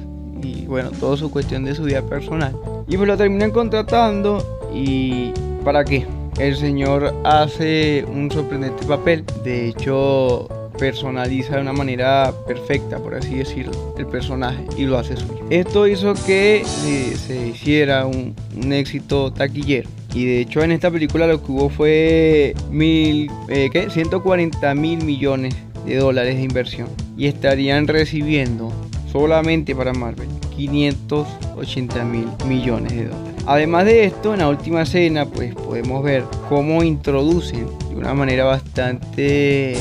[0.42, 2.56] y bueno, todo su cuestión de su vida personal.
[2.88, 5.32] Y pues lo terminan contratando y
[5.64, 6.06] ¿para qué?
[6.38, 13.36] El señor hace un sorprendente papel, de hecho personaliza de una manera perfecta, por así
[13.36, 15.46] decirlo, el personaje y lo hace suyo.
[15.50, 19.88] Esto hizo que se, se hiciera un, un, éxito taquillero.
[20.12, 23.90] Y de hecho en esta película lo que hubo fue mil, eh, ¿qué?
[23.90, 25.54] 140 mil millones
[25.86, 28.72] de dólares de inversión y estarían recibiendo
[29.10, 33.44] solamente para Marvel 580 mil millones de dólares.
[33.46, 38.44] Además de esto, en la última escena pues podemos ver cómo introducen de una manera
[38.44, 39.78] bastante eh,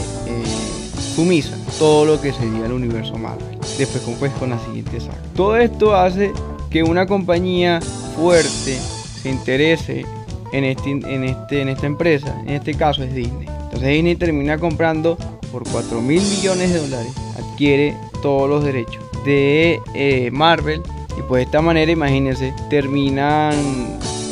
[1.15, 3.57] sumisa todo lo que sería el universo Marvel.
[3.77, 5.17] Después con, pues, con la siguiente saga.
[5.35, 6.31] Todo esto hace
[6.69, 7.81] que una compañía
[8.15, 8.77] fuerte
[9.21, 10.05] se interese
[10.51, 13.47] en, este, en, este, en esta empresa, en este caso es Disney.
[13.47, 15.17] Entonces Disney termina comprando
[15.53, 20.81] por 4 mil millones de dólares, adquiere todos los derechos de eh, Marvel.
[21.15, 23.53] Y pues de esta manera, imagínense, terminan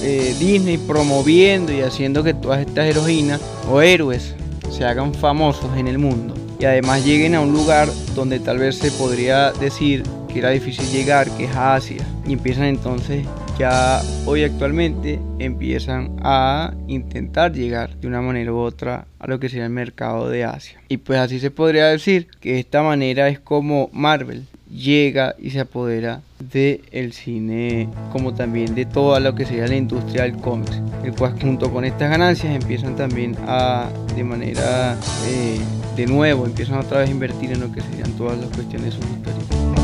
[0.02, 4.34] eh, Disney promoviendo y haciendo que todas estas heroínas o héroes
[4.72, 6.34] se hagan famosos en el mundo.
[6.60, 10.90] Y además lleguen a un lugar donde tal vez se podría decir que era difícil
[10.90, 18.08] llegar, que es Asia, y empiezan entonces ya hoy actualmente empiezan a intentar llegar de
[18.08, 20.80] una manera u otra a lo que sería el mercado de Asia.
[20.88, 25.50] Y pues así se podría decir que de esta manera es como Marvel llega y
[25.50, 30.38] se apodera del el cine como también de toda lo que sería la industria del
[30.38, 35.60] cómics el cual junto con estas ganancias empiezan también a de manera eh,
[35.98, 39.81] de nuevo empiezan otra vez a invertir en lo que serían todas las cuestiones subsidiarias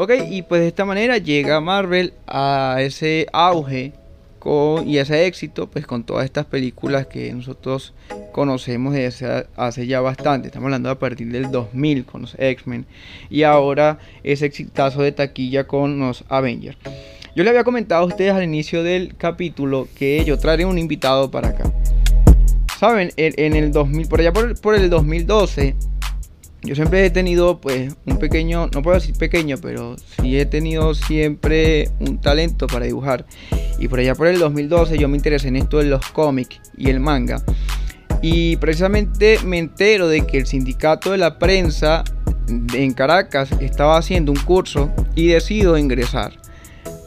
[0.00, 3.94] Ok, y pues de esta manera llega Marvel a ese auge
[4.38, 7.94] con, y ese éxito, pues con todas estas películas que nosotros
[8.30, 10.46] conocemos desde hace ya bastante.
[10.46, 12.86] Estamos hablando a partir del 2000 con los X-Men
[13.28, 16.78] y ahora ese exitazo de taquilla con los Avengers.
[17.34, 21.28] Yo le había comentado a ustedes al inicio del capítulo que yo traeré un invitado
[21.32, 21.72] para acá.
[22.78, 25.74] Saben, en, el 2000, por allá por, por el 2012
[26.62, 30.94] yo siempre he tenido pues un pequeño, no puedo decir pequeño, pero sí he tenido
[30.94, 33.26] siempre un talento para dibujar.
[33.78, 36.90] Y por allá por el 2012 yo me interesé en esto de los cómics y
[36.90, 37.42] el manga.
[38.20, 42.02] Y precisamente me entero de que el sindicato de la prensa
[42.48, 46.32] en Caracas estaba haciendo un curso y decido ingresar.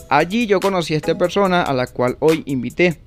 [0.09, 2.99] Allí yo conocí a esta persona a la cual hoy invité.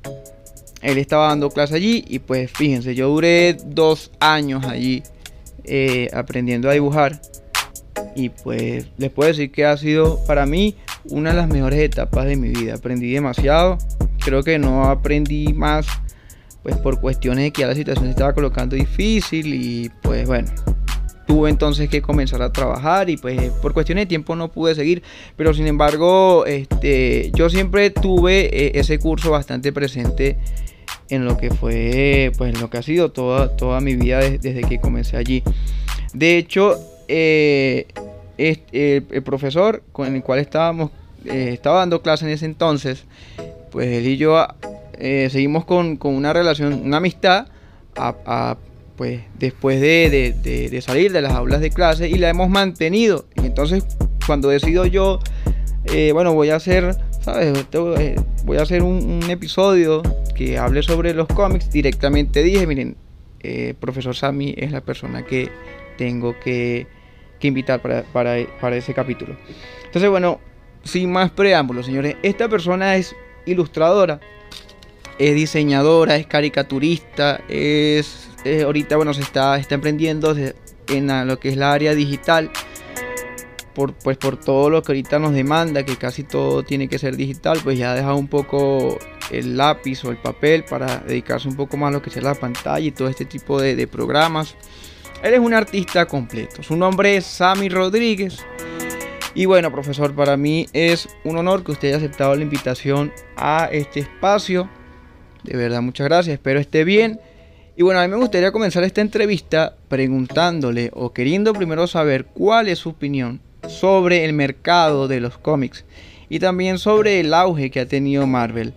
[0.83, 5.03] Él estaba dando clase allí y pues fíjense, yo duré dos años allí
[5.65, 7.21] eh, aprendiendo a dibujar.
[8.17, 10.77] Y pues les puedo decir que ha sido para mí
[11.11, 12.75] una de las mejores etapas de mi vida.
[12.75, 13.79] Aprendí demasiado.
[14.25, 15.87] Creo que no aprendí más
[16.63, 20.49] pues por cuestiones de que ya la situación se estaba colocando difícil y pues bueno,
[21.27, 25.03] tuve entonces que comenzar a trabajar y pues por cuestiones de tiempo no pude seguir,
[25.37, 30.39] pero sin embargo, este yo siempre tuve eh, ese curso bastante presente
[31.11, 34.63] en lo que fue, pues en lo que ha sido toda, toda mi vida desde,
[34.63, 35.43] que comencé allí.
[36.13, 37.87] De hecho, eh,
[38.39, 40.91] el, profesor con el cual estábamos,
[41.25, 43.05] eh, estaba dando clase en ese entonces,
[43.71, 44.47] pues él y yo
[44.95, 47.49] eh, seguimos con, una relación, una amistad,
[48.97, 53.27] pues después de, salir de las aulas de clase y la hemos mantenido.
[53.37, 53.85] Y entonces
[54.27, 55.21] cuando decido yo,
[56.13, 57.67] bueno, voy a hacer, ¿sabes?
[58.45, 60.03] Voy a hacer un episodio
[60.35, 62.97] que hable sobre los cómics, directamente dije, miren,
[63.41, 65.51] eh, profesor Sammy es la persona que
[65.97, 66.87] tengo que,
[67.41, 68.39] invitar para,
[68.75, 69.37] ese capítulo.
[69.85, 70.41] Entonces, bueno,
[70.83, 74.19] sin más preámbulos, señores, esta persona es ilustradora,
[75.19, 78.31] es diseñadora, es caricaturista, es,
[78.65, 80.35] ahorita, bueno, se está, está emprendiendo
[80.89, 82.51] en lo que es la área digital.
[83.75, 87.17] Por, pues por todo lo que ahorita nos demanda, que casi todo tiene que ser
[87.17, 88.99] digital, pues ya ha dejado un poco
[89.31, 92.35] el lápiz o el papel para dedicarse un poco más a lo que sea la
[92.35, 94.55] pantalla y todo este tipo de, programas.
[95.23, 96.63] Él es un artista completo.
[96.63, 98.39] Su nombre es Sammy Rodríguez.
[99.35, 103.69] Y bueno, profesor, para mí es un honor que usted haya aceptado la invitación a
[103.73, 104.69] este espacio.
[105.43, 106.35] De verdad, muchas gracias.
[106.35, 107.19] Espero esté bien.
[107.77, 112.69] Y bueno, a mí me gustaría comenzar esta entrevista preguntándole o queriendo primero saber cuál
[112.69, 115.85] es su opinión sobre el mercado de los cómics
[116.29, 118.75] y también sobre el auge que ha tenido Marvel.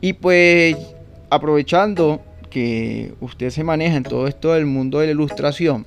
[0.00, 0.76] Y pues
[1.30, 5.86] aprovechando que usted se maneja en todo esto del mundo de la ilustración,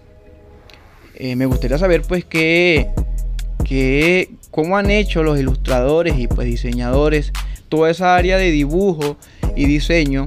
[1.16, 2.90] eh, me gustaría saber pues qué,
[3.66, 7.34] qué, cómo han hecho los ilustradores y pues diseñadores
[7.68, 9.18] toda esa área de dibujo
[9.56, 10.26] y diseño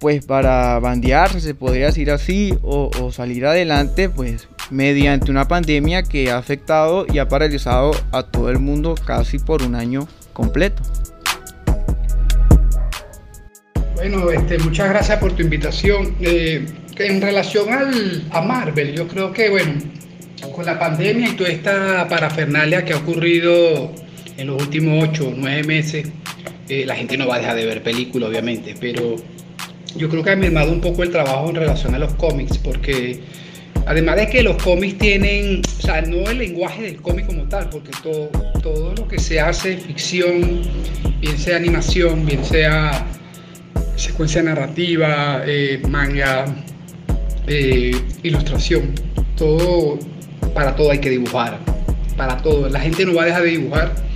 [0.00, 6.02] pues para bandearse, se podría decir así, o, o, salir adelante, pues mediante una pandemia
[6.02, 10.82] que ha afectado y ha paralizado a todo el mundo casi por un año completo.
[13.96, 16.16] Bueno, este, muchas gracias por tu invitación.
[16.20, 19.74] Eh, en relación al, a Marvel, yo creo que, bueno,
[20.54, 23.92] con la pandemia y toda esta parafernalia que ha ocurrido
[24.36, 26.08] en los últimos ocho o nueve meses,
[26.68, 29.16] eh, la gente no va a dejar de ver películas, obviamente, pero
[29.96, 33.20] yo creo que ha mermado un poco el trabajo en relación a los cómics, porque
[33.86, 37.68] Además de que los cómics tienen, o sea, no el lenguaje del cómic como tal,
[37.70, 38.28] porque todo,
[38.62, 40.62] todo lo que se hace, ficción,
[41.20, 43.06] bien sea animación, bien sea
[43.96, 46.46] secuencia narrativa, eh, manga,
[47.46, 48.94] eh, ilustración,
[49.36, 49.98] todo,
[50.54, 51.58] para todo hay que dibujar,
[52.16, 52.68] para todo.
[52.68, 54.09] La gente no va a dejar de dibujar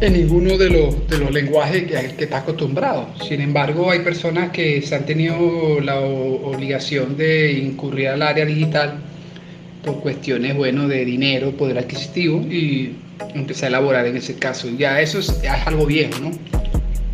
[0.00, 3.08] en ninguno de los, de los lenguajes que, que, está acostumbrado.
[3.28, 8.98] Sin embargo, hay personas que se han tenido la obligación de incurrir al área digital
[9.84, 12.96] por cuestiones, bueno, de dinero, poder adquisitivo y
[13.34, 14.68] empezar a elaborar en ese caso.
[14.76, 16.30] Ya eso es, es algo viejo, ¿no?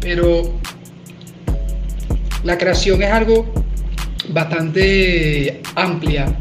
[0.00, 0.52] Pero
[2.44, 3.52] la creación es algo
[4.30, 6.34] bastante amplia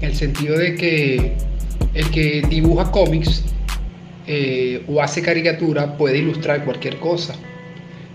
[0.00, 1.36] en el sentido de que
[1.94, 3.44] el que dibuja cómics
[4.26, 7.34] eh, o hace caricatura puede ilustrar cualquier cosa.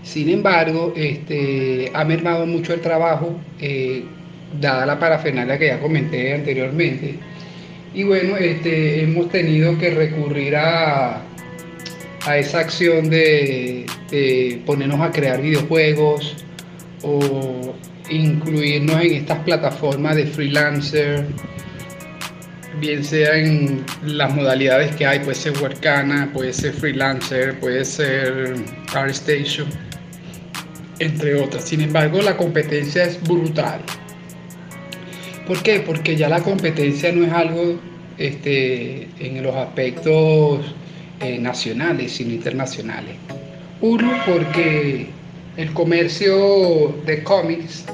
[0.02, 4.04] Sin embargo, este, ha mermado mucho el trabajo, eh,
[4.60, 7.14] dada la parafernalia que ya comenté anteriormente.
[7.94, 11.22] Y bueno, este, hemos tenido que recurrir a,
[12.26, 16.36] a esa acción de, de, ponernos a crear videojuegos
[17.02, 17.74] o
[18.10, 21.26] incluirnos en estas plataformas de freelancer
[22.80, 28.54] bien sea en las modalidades que hay, puede ser Workana, puede ser Freelancer, puede ser
[28.94, 29.68] ArtStation,
[30.98, 31.64] entre otras.
[31.64, 33.80] Sin embargo, la competencia es brutal.
[35.46, 35.80] ¿Por qué?
[35.80, 37.80] Porque ya la competencia no es algo
[38.18, 40.74] este, en los aspectos
[41.20, 43.16] eh, nacionales, sino internacionales.
[43.80, 45.08] Uno, porque
[45.56, 47.84] el comercio de cómics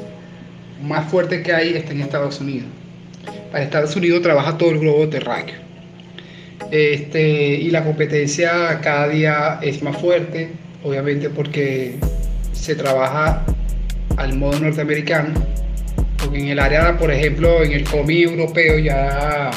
[0.82, 2.68] más fuerte que hay está en Estados Unidos
[3.50, 5.56] para Estados Unidos trabaja todo el globo terráqueo.
[6.70, 10.50] Este, y la competencia cada día es más fuerte,
[10.82, 11.96] obviamente porque
[12.52, 13.44] se trabaja
[14.16, 15.32] al modo norteamericano,
[16.18, 19.50] porque en el área, por ejemplo, en el cómic europeo ya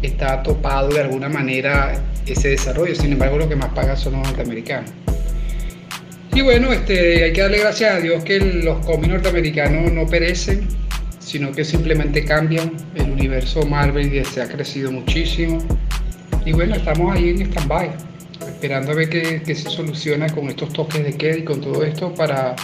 [0.00, 1.92] está topado de alguna manera
[2.26, 4.90] ese desarrollo, sin embargo lo que más paga son los norteamericanos.
[6.32, 10.68] Y bueno, este, hay que darle gracias a Dios que los cómics norteamericanos no perecen,
[11.30, 12.72] sino que simplemente cambian.
[12.96, 15.58] El universo Marvel se ha crecido muchísimo.
[16.44, 17.90] Y bueno, estamos ahí en stand-by,
[18.48, 22.12] esperando a ver qué, se soluciona con estos toques de queda y con todo esto
[22.14, 22.56] para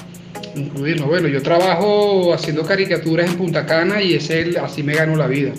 [0.56, 1.06] incluirlo.
[1.06, 5.28] Bueno, yo trabajo haciendo caricaturas en Punta Cana y es el, así me gano la
[5.28, 5.52] vida.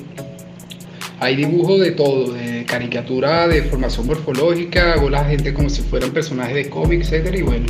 [1.21, 6.11] Hay dibujos de todo, de caricatura, de formación morfológica, hago la gente como si fueran
[6.11, 7.65] personajes de cómic, etcétera, y bueno,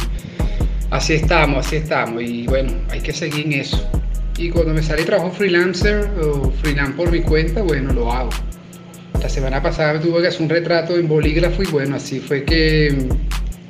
[0.89, 3.89] así estamos, así estamos, y bueno, hay que seguir en eso.
[4.37, 8.29] Y cuando me sale trabajo freelancer o freelance por mi cuenta, bueno, lo hago.
[9.19, 12.43] La semana pasada me tuve que hacer un retrato en bolígrafo y bueno, así fue
[12.43, 13.09] que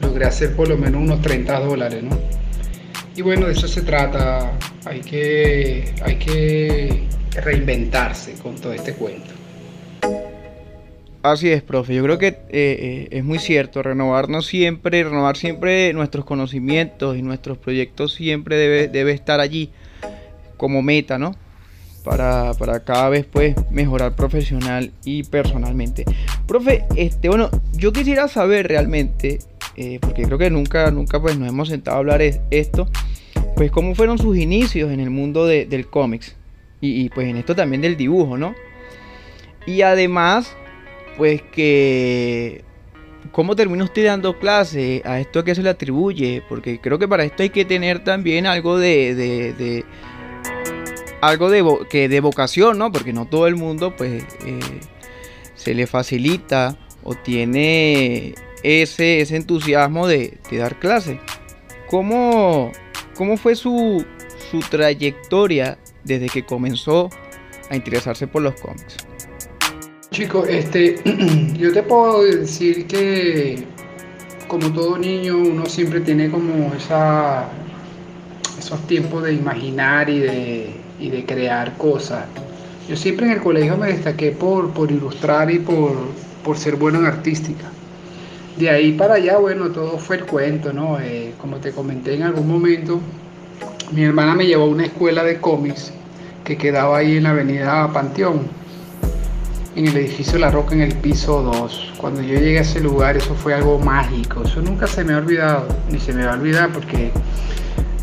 [0.01, 2.19] logré hacer por lo menos unos 30 dólares, ¿no?
[3.15, 4.51] Y bueno, de eso se trata.
[4.83, 7.03] Hay que, hay que
[7.41, 9.31] reinventarse con todo este cuento.
[11.23, 11.95] Así es, profe.
[11.95, 13.81] Yo creo que eh, eh, es muy cierto.
[13.83, 19.71] Renovarnos siempre, renovar siempre nuestros conocimientos y nuestros proyectos siempre debe, debe estar allí
[20.57, 21.35] como meta, ¿no?
[22.03, 22.53] Para,
[22.85, 26.05] cada vez pues mejorar profesional y personalmente.
[26.45, 29.39] Profe, este, bueno, yo quisiera saber realmente,
[29.75, 32.87] eh, porque creo que nunca, nunca pues nos hemos sentado a hablar de esto,
[33.57, 36.35] pues cómo fueron sus inicios en el mundo del cómics
[36.79, 38.55] y, pues en esto también del dibujo, ¿no?
[39.65, 40.55] Y además,
[41.17, 42.63] pues que
[43.31, 45.01] ¿Cómo termina usted dando clase?
[45.05, 46.41] ¿A esto a qué se le atribuye?
[46.47, 49.83] Porque creo que para esto hay que tener también algo de,
[51.21, 52.91] algo de, que de vocación, ¿no?
[52.91, 54.59] Porque no todo el mundo pues eh,
[55.55, 61.19] se le facilita o tiene ese, ese entusiasmo de, dar clase.
[61.89, 62.71] ¿Cómo,
[63.15, 64.05] ¿Cómo, fue su,
[64.51, 67.09] su trayectoria desde que comenzó
[67.69, 68.97] a interesarse por los cómics?
[70.11, 70.99] Chicos, este,
[71.57, 73.63] yo te puedo decir que
[74.47, 77.49] como todo niño uno siempre tiene como esa,
[78.57, 82.25] esos tiempos de imaginar y de, y de crear cosas.
[82.87, 85.93] Yo siempre en el colegio me destaqué por, por ilustrar y por,
[86.43, 87.65] por ser bueno en artística.
[88.57, 90.99] De ahí para allá, bueno, todo fue el cuento, ¿no?
[90.99, 92.99] Eh, como te comenté en algún momento,
[93.91, 95.93] mi hermana me llevó a una escuela de cómics
[96.43, 98.47] que quedaba ahí en la avenida Panteón,
[99.75, 101.93] en el edificio La Roca, en el piso 2.
[101.97, 104.43] Cuando yo llegué a ese lugar, eso fue algo mágico.
[104.43, 107.11] Eso nunca se me ha olvidado, ni se me va a olvidar porque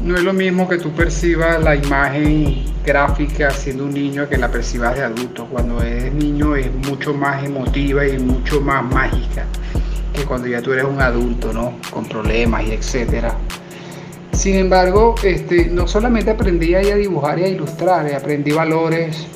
[0.05, 4.51] no es lo mismo que tú percibas la imagen gráfica siendo un niño que la
[4.51, 5.47] percibas de adulto.
[5.47, 9.47] Cuando eres niño es mucho más emotiva y mucho más mágica
[10.13, 11.75] que cuando ya tú eres un adulto, ¿no?
[11.91, 13.35] Con problemas y etcétera.
[14.33, 19.27] Sin embargo, este, no solamente aprendí a dibujar y a ilustrar, aprendí valores,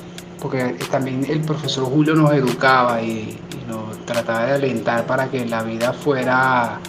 [0.41, 3.39] porque también el profesor Julio nos educaba y,
[3.69, 6.81] nos trataba de alentar para que la vida fuera,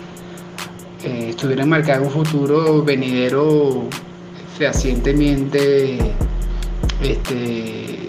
[1.04, 3.84] eh, estuviera enmarcada en un futuro venidero
[4.58, 5.98] fehacientemente
[7.02, 8.00] este,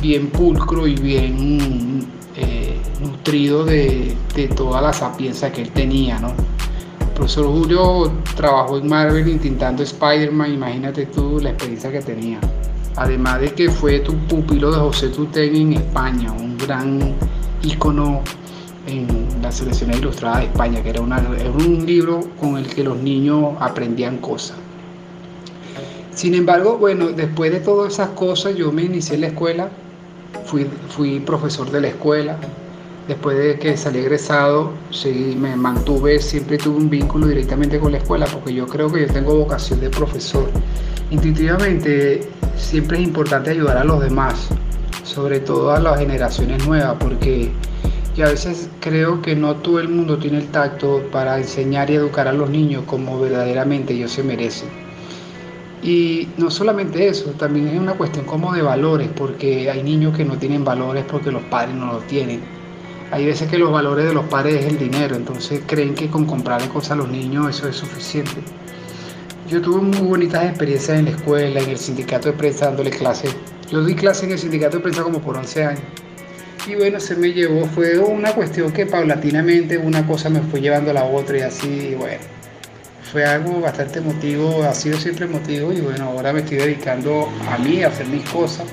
[0.00, 4.16] bien pulcro y bien eh, nutrido de,
[4.56, 6.28] toda la sapiencia que él tenía, ¿no?
[7.00, 12.40] El profesor Julio trabajó en Marvel intentando Spider-Man, imagínate tú la experiencia que tenía.
[12.96, 17.14] Además de que fue tu pupilo de José Tutén en España, un gran
[17.62, 18.22] ícono
[18.90, 23.54] en la selección ilustrada de España, que era, un libro con el que los niños
[23.60, 24.56] aprendían cosas.
[26.14, 29.68] Sin embargo, bueno, después de todas esas cosas, yo me inicié en la escuela,
[30.44, 32.36] fui, fui profesor de la escuela.
[33.08, 34.72] Después de que salí egresado,
[35.36, 39.12] me mantuve, siempre tuve un vínculo directamente con la escuela, porque yo creo que yo
[39.12, 40.48] tengo vocación de profesor.
[41.10, 44.48] Intuitivamente, siempre es importante ayudar a los demás,
[45.02, 47.50] sobre todo a las generaciones nuevas, porque
[48.16, 51.94] yo a veces creo que no todo el mundo tiene el tacto para enseñar y
[51.94, 54.68] educar a los niños como verdaderamente ellos se merecen.
[55.82, 60.24] Y no solamente eso, también es una cuestión como de valores, porque hay niños que
[60.24, 62.40] no tienen valores porque los padres no los tienen.
[63.12, 66.26] Hay veces que los valores de los padres es el dinero, entonces creen que con
[66.26, 68.42] comprarle cosas a los niños eso es suficiente.
[69.48, 73.34] Yo tuve muy bonitas experiencias en la escuela, en el sindicato de prensa dándole clases.
[73.70, 75.82] Yo di clases en el sindicato de prensa como por 11 años.
[76.66, 80.90] Y bueno, se me llevó, fue una cuestión que paulatinamente una cosa me fue llevando
[80.90, 82.40] a la otra y así, bueno
[83.10, 87.58] fue algo bastante emotivo, ha sido siempre emotivo y bueno, ahora me estoy dedicando a
[87.58, 88.66] mí, a hacer mis cosas.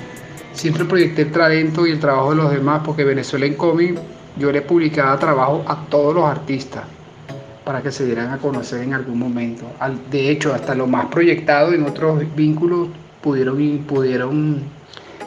[0.52, 3.98] Siempre proyecté el talento y el trabajo de los demás porque Venezuela en Comic
[4.36, 6.84] yo le publicaba trabajo a todos los artistas
[7.64, 9.64] para que se dieran a conocer en algún momento.
[10.10, 12.88] De hecho, hasta los más proyectados en otros vínculos
[13.20, 14.62] pudieron, pudieron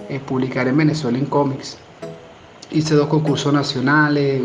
[0.08, 1.78] eh, publicar en Venezuela en cómics.
[2.72, 4.42] Hice dos concursos nacionales,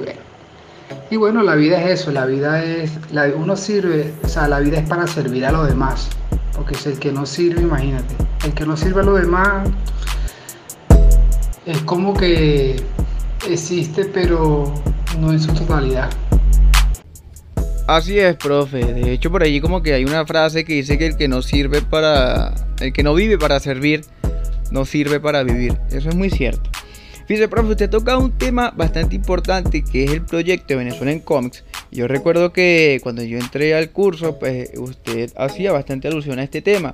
[1.10, 2.92] y bueno, la vida es eso, la vida es,
[3.36, 6.08] uno sirve, o sea, la vida es para servir a los demás,
[6.54, 8.14] porque es el que no sirve, imagínate,
[8.44, 9.68] el que no sirve a los demás
[11.64, 12.76] es como que
[13.48, 14.72] existe, pero
[15.20, 16.10] no en su totalidad.
[17.88, 18.84] Así es, profe.
[18.84, 21.42] De hecho, por allí como que hay una frase que dice que el que no
[21.42, 24.04] sirve para, el que no vive para servir,
[24.72, 25.78] no sirve para vivir.
[25.90, 26.68] Eso es muy cierto.
[27.26, 31.18] Fíjese, profe, usted toca un tema bastante importante que es el proyecto de Venezuela en
[31.18, 31.64] Comics.
[31.90, 36.62] Yo recuerdo que cuando yo entré al curso, pues usted hacía bastante alusión a este
[36.62, 36.92] tema.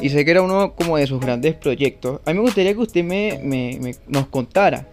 [0.00, 2.20] Y sé que era uno como de sus grandes proyectos.
[2.26, 4.86] A mí me gustaría que usted me, nos contara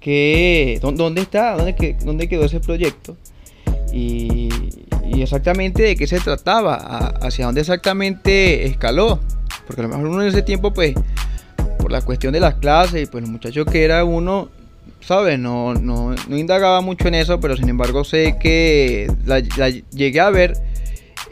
[0.00, 3.18] que, dónde está, dónde, dónde quedó ese proyecto.
[3.92, 4.48] Y,
[5.12, 6.76] y, exactamente de qué se trataba,
[7.20, 9.20] hacia dónde exactamente escaló.
[9.66, 10.94] Porque a lo mejor uno en ese tiempo pues
[11.86, 14.48] por la cuestión de las clases y pues los muchachos que era uno,
[15.00, 15.38] ¿sabes?
[15.38, 19.08] No, no, no indagaba mucho en eso, pero sin embargo sé que
[19.92, 20.54] llegué a ver,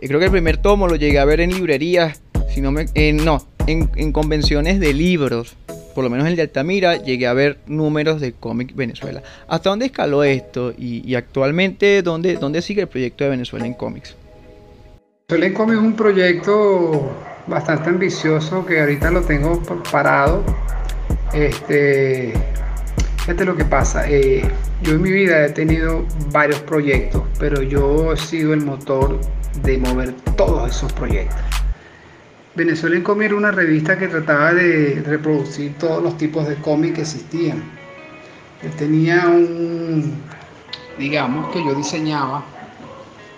[0.00, 2.86] eh, creo que el primer tomo lo llegué a ver en librerías, si no, me,
[3.14, 5.56] no en, convenciones de libros,
[5.92, 9.24] por lo menos el de Altamira, llegué a ver números de cómic Venezuela.
[9.48, 14.14] ¿Hasta dónde escaló esto y, actualmente ¿dónde, dónde sigue el proyecto de Venezuela en cómics?
[15.28, 20.42] Venezuela en cómics es un proyecto bastante ambicioso que ahorita lo tengo parado.
[21.32, 22.32] Este,
[23.18, 24.08] fíjate lo que pasa.
[24.08, 24.48] Eh,
[24.82, 29.20] yo en mi vida he tenido varios proyectos, pero yo he sido el motor
[29.62, 31.38] de mover todos esos proyectos.
[32.54, 36.94] Venezuela en Cómic era una revista que trataba de reproducir todos los tipos de cómics
[36.94, 37.64] que existían.
[38.62, 40.22] Él tenía un,
[40.96, 42.44] digamos que yo diseñaba,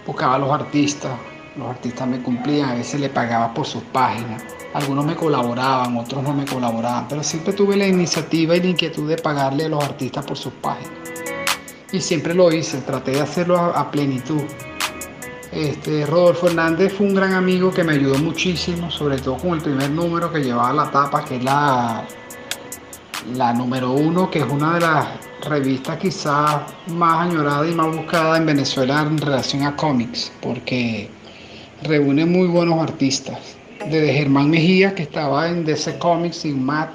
[0.07, 1.13] buscaba a los artistas,
[1.57, 4.43] los artistas me cumplían, a veces le pagaba por sus páginas.
[4.75, 9.09] Algunos me colaboraban, otros no me colaboraban, pero siempre tuve la iniciativa y la inquietud
[9.09, 10.93] de pagarle a los artistas por sus páginas.
[11.93, 14.43] Y siempre lo hice, traté de hacerlo a, plenitud.
[15.53, 19.63] Este, Rodolfo Hernández fue un gran amigo que me ayudó muchísimo, sobre todo con el
[19.63, 22.05] primer número que llevaba la tapa, que es la,
[23.35, 25.07] la número uno, que es una de las
[25.49, 31.11] revistas quizás más añorada y más buscada en Venezuela en relación a cómics, porque
[31.87, 33.39] reúne muy buenos artistas.
[33.79, 36.91] Desde Germán Mejía, que estaba en DC Comics y Matt,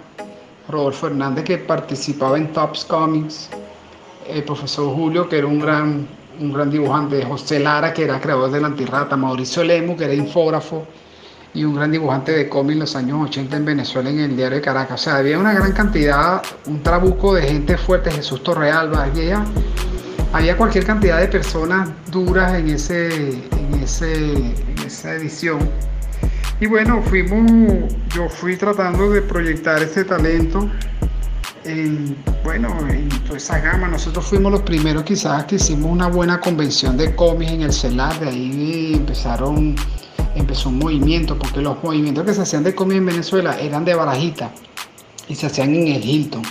[0.67, 3.49] Rodolfo Fernández, que participaba en Tops Comics,
[4.27, 6.07] el profesor Julio, que era un gran,
[6.39, 10.13] un gran dibujante, José Lara, que era creador de la antirrata, Mauricio Lemu, que era
[10.13, 10.85] infógrafo
[11.53, 14.57] y un gran dibujante de cómics en los años 80 en Venezuela en el diario
[14.57, 15.01] de Caracas.
[15.01, 19.43] O sea, había una gran cantidad, un trabuco de gente fuerte, Jesús Torrealba, había,
[20.31, 23.43] había cualquier cantidad de personas duras en ese,
[23.81, 24.53] en ese,
[24.85, 25.59] esa edición.
[26.59, 27.51] Y bueno, fuimos,
[28.15, 30.69] yo fui tratando de proyectar este talento
[31.63, 33.87] en, bueno, en toda esa gama.
[33.87, 38.19] Nosotros fuimos los primeros quizás que hicimos una buena convención de cómics en el CELAR,
[38.19, 39.75] de ahí empezaron,
[40.35, 43.95] empezó un movimiento, porque los movimientos que se hacían de cómics en Venezuela eran de
[43.95, 44.51] barajita
[45.27, 46.43] y se hacían en el Hilton.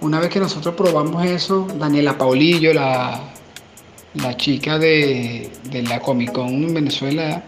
[0.00, 3.20] Una vez que nosotros probamos eso, Daniela Paulillo, la,
[4.22, 7.44] la chica de, de la Comic Con en Venezuela,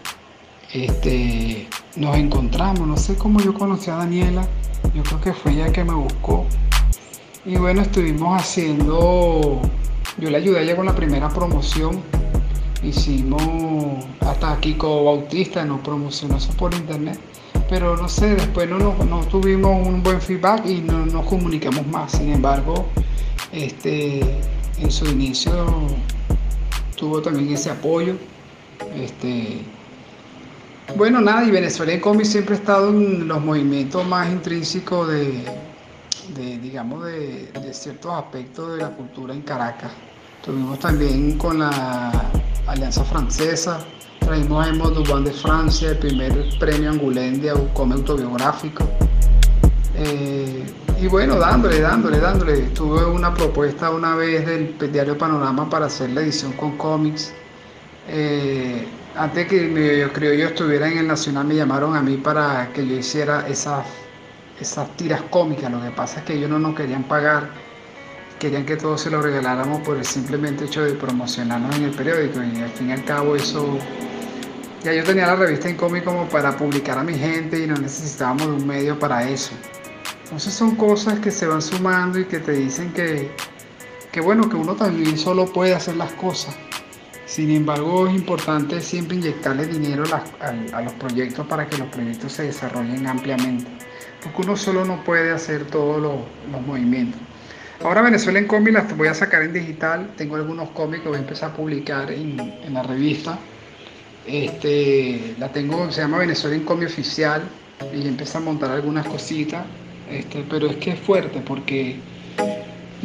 [0.73, 4.47] este, nos encontramos, no sé cómo yo conocí a Daniela,
[4.93, 6.45] yo creo que fue ella que me buscó.
[7.45, 9.61] Y bueno, estuvimos haciendo,
[10.17, 12.01] yo le ayudé a ella con la primera promoción,
[12.83, 17.19] hicimos hasta Kiko Bautista, nos promocionó eso por internet,
[17.67, 22.11] pero no sé, después no, no, tuvimos un buen feedback y no nos comunicamos más,
[22.11, 22.85] sin embargo,
[23.51, 24.19] este,
[24.77, 25.87] en su inicio
[26.99, 28.15] tuvo también ese apoyo.
[28.95, 29.61] Este,
[30.97, 35.45] bueno, nada, y Venezuela en Comics siempre ha estado en los movimientos más intrínsecos de,
[36.59, 39.91] digamos, de, ciertos aspectos de la cultura en Caracas.
[40.43, 42.11] Tuvimos también con la
[42.67, 43.79] Alianza Francesa,
[44.19, 48.83] traímos a Emma Dubán de Francia, el primer premio Angoulême de come autobiográfico.
[49.95, 50.63] Eh,
[51.01, 52.57] y bueno, dándole, dándole, dándole.
[52.73, 57.31] Tuve una propuesta una vez del diario Panorama para hacer la edición con cómics.
[58.07, 58.85] Eh,
[59.15, 62.95] antes que creo yo estuviera en el Nacional me llamaron a mí para que yo
[62.95, 63.85] hiciera esas,
[64.59, 65.71] esas tiras cómicas.
[65.71, 67.49] Lo que pasa es que ellos no nos querían pagar,
[68.37, 72.39] querían que todo se lo regaláramos por el simplemente hecho de promocionarnos en el periódico
[72.43, 73.77] y al fin y al cabo eso...
[74.83, 77.75] Ya yo tenía la revista en cómic como para publicar a mi gente y no
[77.75, 79.51] necesitábamos de un medio para eso.
[80.29, 83.31] Entonces son cosas que se van sumando y que te dicen que,
[84.11, 86.55] que bueno, que uno también solo puede hacer las cosas
[87.29, 90.03] sin embargo, es importante siempre inyectarle dinero
[90.41, 93.69] a, los proyectos para que los proyectos se desarrollen ampliamente,
[94.23, 97.21] porque uno solo no puede hacer todos los, movimientos.
[97.83, 101.17] Ahora Venezuela en cómic las voy a sacar en digital, tengo algunos cómics que voy
[101.17, 103.37] a empezar a publicar en, la revista.
[104.25, 107.43] Este, la tengo, se llama Venezuela en cómic oficial
[107.93, 109.65] y empecé a montar algunas cositas,
[110.09, 111.99] este, pero es que es fuerte porque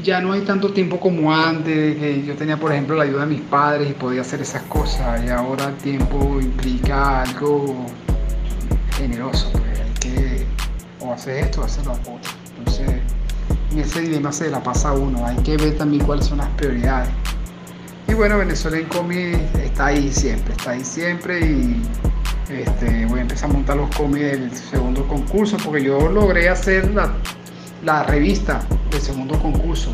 [0.03, 3.35] ya no hay tanto tiempo como antes, que yo tenía por ejemplo la ayuda de
[3.35, 7.87] mis padres y podía hacer esas cosas y ahora el tiempo implica algo
[8.97, 10.47] generoso, pues hay que
[11.01, 12.19] o hacer esto o hacer lo otro.
[12.59, 12.91] Entonces,
[13.73, 16.49] en ese dilema se la pasa a uno, hay que ver también cuáles son las
[16.51, 17.11] prioridades.
[18.09, 21.83] Y bueno, Venezuela en cómics está ahí siempre, está ahí siempre y
[22.49, 26.93] este, voy a empezar a montar los cómics del segundo concurso porque yo logré hacer
[26.95, 27.13] la
[27.85, 29.93] la revista del segundo concurso.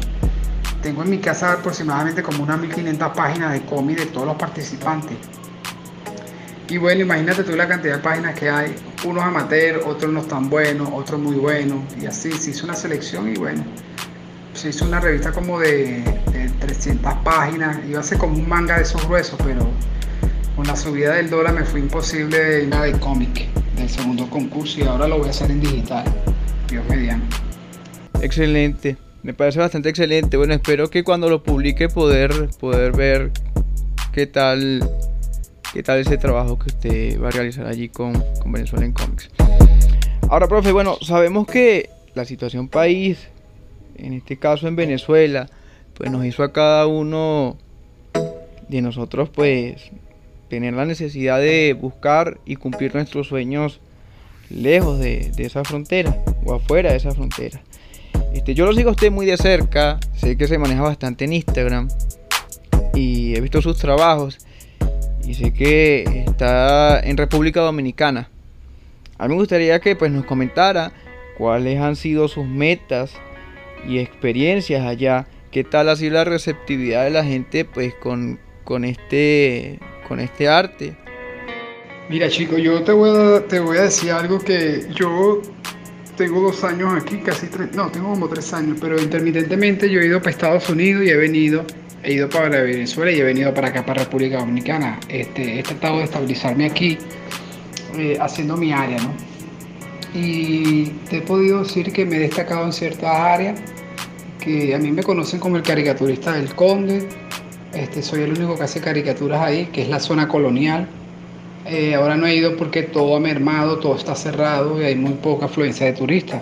[0.82, 5.16] Tengo en mi casa aproximadamente como unas 1500 páginas de cómic de todos los participantes.
[6.68, 8.76] Y bueno, imagínate tú la cantidad de páginas que hay.
[9.05, 11.80] Unos amateurs, otros no tan buenos, otros muy buenos.
[12.01, 13.64] Y así se hizo una selección y bueno,
[14.55, 16.03] se hizo una revista como de,
[16.61, 17.78] 300 páginas.
[17.88, 19.68] Iba a ser como un manga de esos gruesos, pero
[20.57, 23.46] con la subida del dólar me fue imposible nada de cómic
[23.76, 26.05] del segundo concurso y ahora lo voy a hacer en digital.
[26.68, 27.36] Dios mediante.
[28.20, 30.36] Excelente, me parece bastante excelente.
[30.36, 33.30] Bueno, espero que cuando lo publique poder, poder ver
[34.12, 34.88] qué tal,
[35.72, 39.30] qué tal ese trabajo que usted va a realizar allí con, con Venezuela en Comics.
[40.28, 43.18] Ahora, profe, bueno, sabemos que la situación país,
[43.96, 45.48] en este caso en Venezuela,
[45.94, 47.57] pues nos hizo a cada uno
[48.68, 49.90] de nosotros, pues,
[50.51, 53.80] tener la necesidad de buscar y cumplir nuestros sueños
[54.51, 57.62] lejos de, esa frontera o afuera de esa frontera.
[58.34, 61.32] Este, yo lo sigo a usted muy de cerca, sé que se maneja bastante en
[61.32, 61.88] Instagram
[62.94, 64.38] y he visto sus trabajos
[65.24, 68.28] y sé que está en República Dominicana.
[69.16, 70.92] A mí me gustaría que pues, nos comentara
[71.38, 73.12] cuáles han sido sus metas
[73.86, 78.84] y experiencias allá, qué tal ha sido la receptividad de la gente pues, con, con,
[78.84, 79.78] este,
[80.11, 80.92] con este arte.
[82.08, 85.40] Mira chico, yo te voy, a, decir algo que yo
[86.16, 90.06] tengo dos años aquí, casi tres, no, tengo como tres años, pero intermitentemente yo he
[90.06, 91.64] ido para Estados Unidos y he venido,
[92.02, 94.98] he ido para Venezuela y he venido para acá, para República Dominicana.
[95.08, 96.98] Este, he tratado de estabilizarme aquí,
[97.96, 99.14] eh, haciendo mi área, ¿no?
[100.12, 103.61] Y te he podido decir que me he destacado en ciertas áreas,
[104.40, 107.06] que a mí me conocen como el caricaturista del Conde,
[107.74, 110.88] este, soy el único que hace caricaturas ahí, que es la zona colonial
[111.66, 115.12] eh, ahora no he ido porque todo ha mermado, todo está cerrado y hay muy
[115.14, 116.40] poca afluencia de turistas.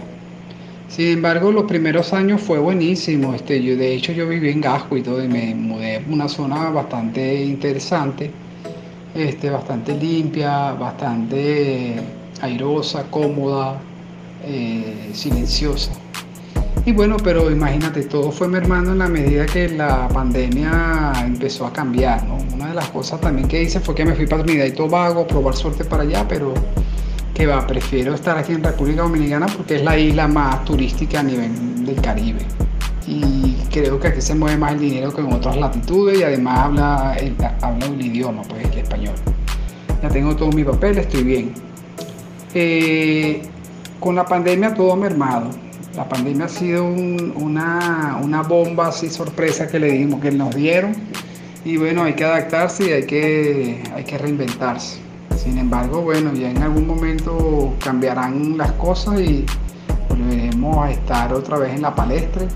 [0.88, 3.34] Sin embargo, los primeros años fue buenísimo.
[3.34, 6.28] Este, yo, de hecho, yo viví en Gasco y todo, y me mudé a una
[6.28, 8.30] zona bastante interesante,
[9.14, 11.96] este, bastante limpia, bastante
[12.40, 13.78] airosa, cómoda,
[14.44, 15.92] eh, silenciosa.
[16.88, 21.70] Y bueno, pero imagínate, todo fue mermando en la medida que la pandemia empezó a
[21.70, 24.70] cambiar, Una de las cosas también que hice fue que me fui para Trinidad y
[24.70, 26.54] Tobago, probar suerte para allá, pero
[27.34, 31.22] que va, prefiero estar aquí en República Dominicana porque es la isla más turística a
[31.24, 32.40] nivel del Caribe.
[33.06, 36.58] Y creo que aquí se mueve más el dinero que en otras latitudes y además
[36.58, 39.14] habla el, habla idioma, pues el español.
[40.02, 41.52] Ya tengo todos mis papeles, estoy bien.
[42.54, 43.42] Eh,
[44.00, 45.67] con la pandemia todo mermado
[45.98, 50.94] la pandemia ha sido una, bomba así sorpresa que le dimos, que nos dieron.
[51.64, 55.00] Y bueno, hay que adaptarse y hay que, reinventarse.
[55.36, 59.44] Sin embargo, bueno, ya en algún momento cambiarán las cosas y
[60.08, 62.46] volveremos a estar otra vez en la palestra.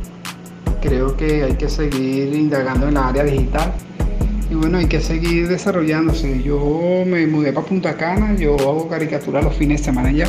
[0.80, 3.72] Creo que hay que seguir indagando en la área digital.
[4.51, 6.45] Y bueno, hay que seguir desarrollándose.
[6.45, 10.28] Yo me mudé para Punta Cana, yo hago caricatura los fines de semana ya.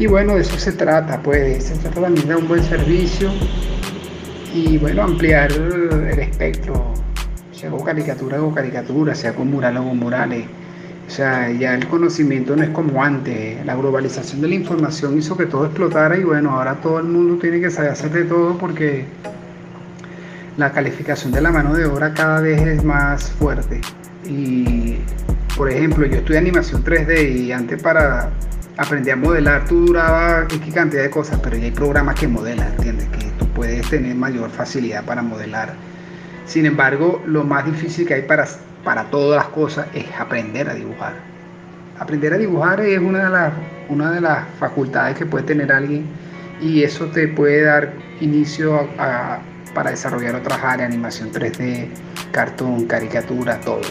[0.00, 3.30] Y bueno, de eso se trata, pues, se trata también de un buen servicio
[4.54, 6.94] y bueno, ampliar el espectro.
[7.52, 10.46] Si hago caricatura, hago caricatura, si hago mural, hago murales.
[11.06, 13.62] O sea, ya el conocimiento no es como antes.
[13.66, 17.38] La globalización de la información hizo que todo explotara y bueno, ahora todo el mundo
[17.38, 19.04] tiene que saber hacer de todo porque
[20.56, 23.82] la calificación de la mano de obra cada vez es más fuerte.
[24.26, 24.96] Y,
[25.58, 28.30] por ejemplo, yo estudié animación 3D y antes para
[28.80, 32.72] aprendí a modelar, tú duraba qué cantidad de cosas, pero ya hay programas que modelan,
[32.78, 33.08] ¿entiendes?
[33.08, 35.74] Que tú puedes tener mayor facilidad para modelar.
[36.46, 38.46] Sin embargo, lo más difícil que hay para,
[38.82, 41.12] para todas las cosas es aprender a dibujar.
[41.98, 43.52] Aprender a dibujar es una de, las,
[43.90, 46.06] una de las facultades que puede tener alguien
[46.62, 48.88] y eso te puede dar inicio
[49.74, 51.88] para desarrollar otras áreas, animación 3D,
[52.32, 53.82] cartón, caricatura, todo.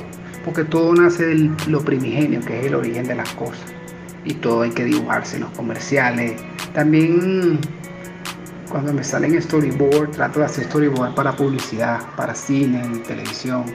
[0.44, 3.79] Porque todo nace de lo primigenio, que es el origen de las cosas
[4.26, 6.40] y todo hay que dibujarse en los comerciales.
[6.74, 7.60] También
[8.70, 13.66] cuando me salen storyboard, trato de hacer storyboard para publicidad, para cine, televisión.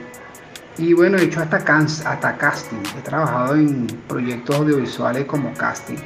[0.77, 2.81] Y bueno, he hecho hasta, hasta casting.
[2.97, 5.97] He trabajado en proyectos audiovisuales como casting.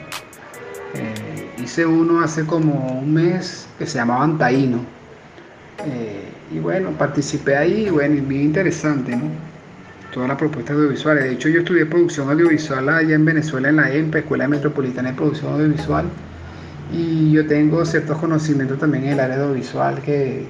[0.95, 4.79] Eh, hice uno hace como un mes que se llamaba Antaíno.
[5.85, 9.48] Eh, y bueno, participé ahí bueno, y bien interesante, ¿no?
[10.11, 11.17] Toda la propuesta audiovisual.
[11.17, 15.15] De hecho, yo estudié producción audiovisual allá en Venezuela, en la EMPA, Escuela Metropolitana de
[15.15, 16.05] Producción Audiovisual,
[16.91, 20.47] y yo tengo ciertos conocimientos también en el área audiovisual que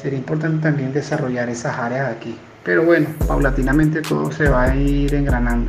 [0.00, 2.36] sería importante también desarrollar esas áreas aquí.
[2.64, 5.68] Pero bueno, paulatinamente todo se va a ir engranando,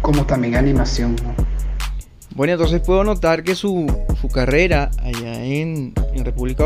[0.00, 1.16] como también animación.
[2.34, 3.86] Bueno, entonces puedo notar que su,
[4.32, 5.92] carrera allá en
[6.24, 6.64] República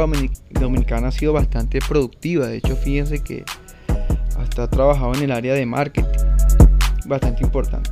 [0.51, 2.47] Dominicana ha sido bastante productiva.
[2.47, 3.45] De hecho, fíjense que
[4.59, 6.19] ha trabajado en el área de marketing,
[7.07, 7.91] bastante importante.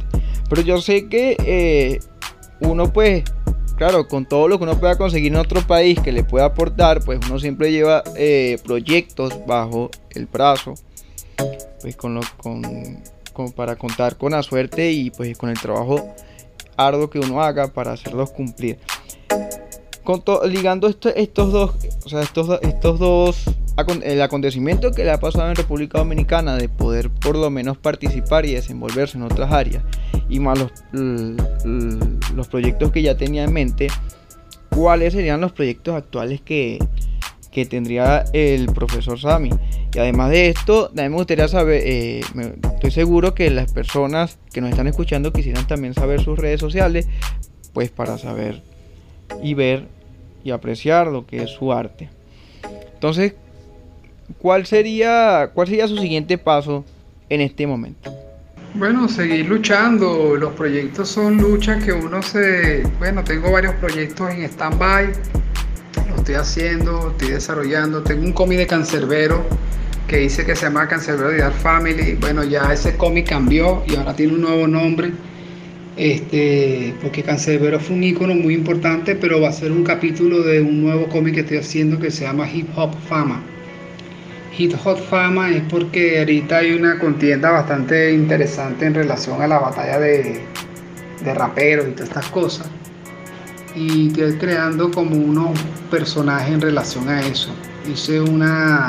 [0.48, 2.00] Pero yo sé que eh,
[2.60, 3.24] uno pues,
[3.76, 7.00] claro, con todo lo que uno pueda conseguir en otro país que le pueda aportar,
[7.04, 10.74] pues uno siempre lleva eh, proyectos bajo el brazo,
[11.80, 13.02] pues con lo, con,
[13.54, 16.14] para contar con la suerte y pues con el trabajo
[16.76, 18.78] arduo que uno haga para hacerlos cumplir.
[20.46, 21.74] Ligando estos dos,
[22.04, 23.44] o sea, estos, estos dos
[24.02, 28.46] el acontecimiento que le ha pasado en República Dominicana de poder por lo menos participar
[28.46, 29.82] y desenvolverse en otras áreas
[30.28, 30.72] y más los,
[32.34, 33.88] los proyectos que ya tenía en mente,
[34.70, 36.78] ¿cuáles serían los proyectos actuales que,
[37.50, 39.50] que tendría el profesor Sami?
[39.92, 42.20] Y además de esto, también me gustaría saber, eh,
[42.74, 47.08] estoy seguro que las personas que nos están escuchando quisieran también saber sus redes sociales,
[47.72, 48.62] pues para saber
[49.42, 49.88] y ver
[50.44, 52.10] y apreciar lo que es su arte.
[52.92, 53.34] Entonces,
[54.38, 56.84] ¿cuál sería, ¿cuál sería su siguiente paso
[57.28, 58.12] en este momento?
[58.74, 60.36] Bueno, seguir luchando.
[60.36, 62.82] Los proyectos son luchas que uno se...
[62.98, 65.12] Bueno, tengo varios proyectos en stand-by.
[66.08, 68.02] Lo estoy haciendo, estoy desarrollando.
[68.02, 69.44] Tengo un cómic de Cancerbero
[70.08, 72.14] que dice que se llama Cancerbero de Art Family.
[72.14, 75.12] Bueno, ya ese cómic cambió y ahora tiene un nuevo nombre.
[75.96, 80.60] Este, porque Cancerbero fue un icono muy importante, pero va a ser un capítulo de
[80.60, 83.42] un nuevo cómic que estoy haciendo que se llama Hip Hop Fama
[84.56, 89.58] Hit Hot Fama es porque ahorita hay una contienda bastante interesante en relación a la
[89.58, 90.40] batalla de,
[91.24, 92.66] raperos y todas estas cosas.
[93.74, 95.58] Y estoy creando como unos
[95.90, 97.50] personajes en relación a eso.
[97.90, 98.86] Hice una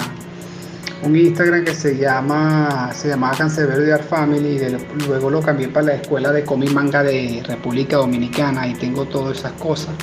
[1.03, 5.67] un Instagram que se llama se llamaba Cancerbero de Art Family y luego lo cambié
[5.67, 9.93] para la escuela de cómic manga de República Dominicana y tengo todas esas cosas.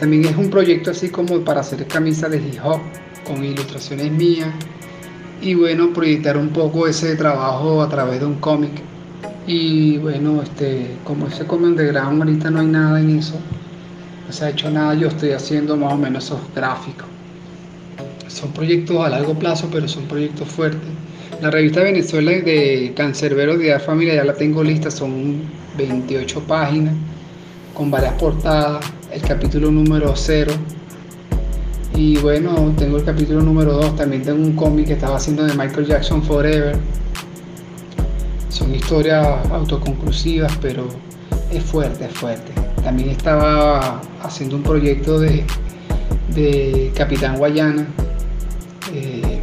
[0.00, 2.80] También es un proyecto así como para hacer camisas de hip hop
[3.24, 4.48] con ilustraciones mías
[5.40, 8.72] y bueno, proyectar un poco ese trabajo a través de un cómic
[9.46, 13.34] Y bueno, este, como ese come underground ahorita no hay nada en eso,
[14.26, 17.11] no se ha hecho nada, yo estoy haciendo más o menos esos gráficos.
[18.32, 20.88] Son proyectos a largo plazo, pero son proyectos fuertes.
[21.42, 25.42] La revista Venezuela de Cancerbero de Familia ya la tengo lista, son
[25.76, 26.94] 28 páginas
[27.74, 30.52] con varias portadas, el capítulo número 0.
[31.94, 35.52] Y bueno, tengo el capítulo número 2, también tengo un cómic que estaba haciendo de
[35.54, 36.76] Michael Jackson Forever.
[38.48, 40.88] Son historias autoconclusivas, pero
[41.50, 42.52] es fuerte, es fuerte.
[42.82, 45.44] También estaba haciendo un proyecto de,
[46.34, 47.86] de Capitán Guayana,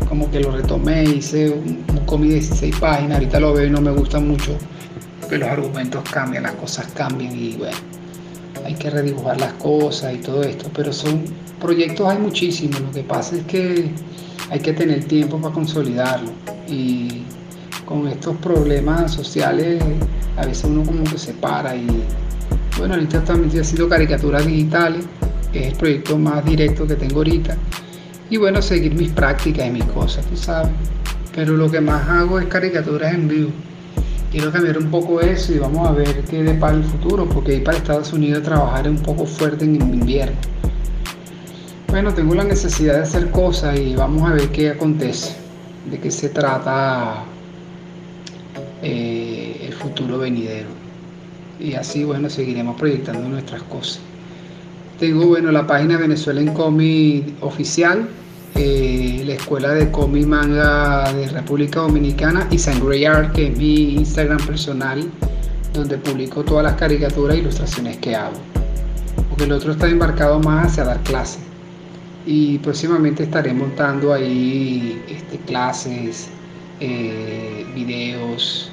[0.09, 3.69] como que lo retomé, hice un, un cómic de 16 páginas, ahorita lo veo y
[3.69, 4.57] no me gusta mucho,
[5.29, 7.77] que los argumentos cambian, las cosas cambian y bueno,
[8.65, 11.23] hay que redibujar las cosas y todo esto, pero son
[11.61, 13.91] proyectos hay muchísimos, lo que pasa es que
[14.49, 16.31] hay que tener tiempo para consolidarlo
[16.67, 17.21] y
[17.85, 19.81] con estos problemas sociales
[20.37, 21.87] a veces uno como que se para y
[22.79, 25.05] bueno, ahorita también estoy haciendo caricaturas digitales,
[25.51, 27.57] que es el proyecto más directo que tengo ahorita
[28.29, 30.71] y bueno, seguir mis prácticas y mis cosas, tú sabes,
[31.35, 33.51] pero lo que más hago es caricaturas en vivo
[34.31, 37.63] quiero cambiar un poco eso y vamos a ver qué depara el futuro, porque ir
[37.63, 40.37] para Estados Unidos trabajar es un poco fuerte en invierno.
[41.87, 45.35] Bueno, tengo la necesidad de hacer cosas y vamos a ver qué acontece,
[45.89, 47.23] de qué se trata
[48.83, 50.69] eh, el futuro venidero.
[51.59, 54.01] Y así, bueno, seguiremos proyectando nuestras cosas.
[54.99, 58.09] Tengo, bueno, la página Venezuela en Comi oficial,
[58.55, 63.93] eh, la escuela de cómic manga de República Dominicana y Sangre Art, que es mi
[63.93, 65.09] Instagram personal,
[65.73, 68.35] donde publico todas las caricaturas e ilustraciones que hago.
[69.29, 71.43] Porque el otro está embarcado más hacia dar clases.
[72.25, 76.27] Y próximamente estaré montando ahí este, clases,
[76.81, 78.69] eh, videos,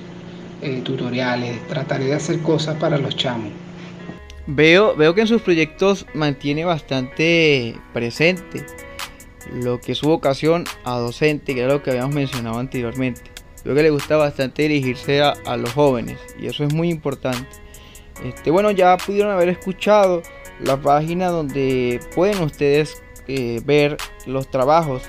[0.60, 1.64] eh, tutoriales.
[1.68, 3.52] Trataré de hacer cosas para los chamos.
[4.46, 8.64] Veo, veo que en sus proyectos mantiene bastante presente
[9.52, 13.22] lo que es su vocación a docente, que era lo que habíamos mencionado anteriormente.
[13.62, 17.48] Creo que le gusta bastante dirigirse a, a los jóvenes y eso es muy importante.
[18.24, 20.22] Este, bueno, ya pudieron haber escuchado
[20.60, 25.02] la página donde pueden ustedes eh, ver los trabajos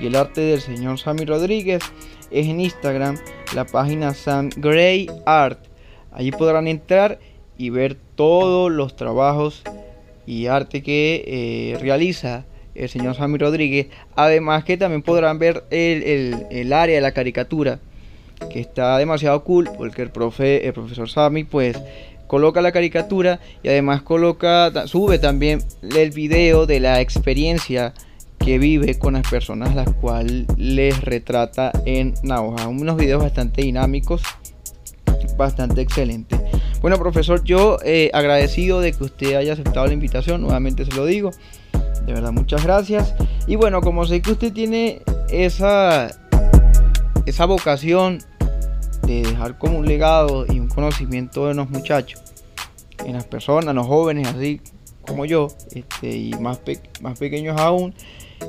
[0.00, 1.82] y el arte del señor Sammy Rodríguez.
[2.30, 3.16] Es en Instagram,
[3.54, 5.66] la página Sam Gray Art.
[6.12, 7.18] Allí podrán entrar
[7.58, 9.62] y ver todos los trabajos
[10.26, 12.44] y arte que eh, realiza
[12.74, 13.88] el señor Sammy Rodríguez.
[14.16, 17.80] Además que también podrán ver el, área de la caricatura,
[18.50, 21.78] que está demasiado cool, porque el, profe, el profesor Sammy pues
[22.26, 25.60] coloca la caricatura y además coloca, sube también
[25.96, 27.94] el video de la experiencia
[28.38, 32.68] que vive con las personas las cuales les retrata en Nauja.
[32.68, 34.22] Unos videos bastante dinámicos,
[35.36, 36.40] bastante excelentes.
[36.84, 41.06] Bueno, profesor, yo eh, agradecido de que usted haya aceptado la invitación, nuevamente se lo
[41.06, 41.30] digo.
[42.04, 43.14] De verdad, muchas gracias.
[43.46, 46.10] Y bueno, como sé que usted tiene esa,
[47.24, 48.18] esa vocación
[49.06, 52.20] de dejar como un legado y un conocimiento de los muchachos,
[53.02, 54.60] en las personas, los jóvenes, así
[55.06, 56.60] como yo, este, y más,
[57.00, 57.94] más pequeños aún,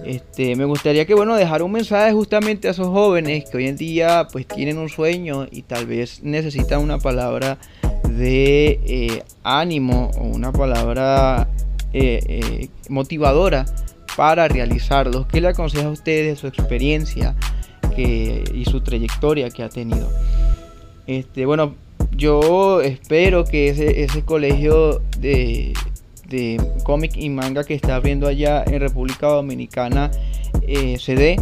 [0.03, 3.77] este, me gustaría que bueno dejar un mensaje justamente a esos jóvenes que hoy en
[3.77, 7.59] día pues tienen un sueño y tal vez necesitan una palabra
[8.15, 11.49] de eh, ánimo o una palabra
[11.93, 13.65] eh, eh, motivadora
[14.15, 15.27] para realizarlos.
[15.27, 17.35] ¿Qué le aconseja a ustedes su experiencia
[17.97, 20.09] y su trayectoria que ha tenido?
[21.07, 21.75] Este, bueno,
[22.11, 25.73] yo espero que ese, colegio de,
[26.27, 30.11] de cómic y manga que está abriendo allá en República Dominicana
[30.99, 31.37] se dé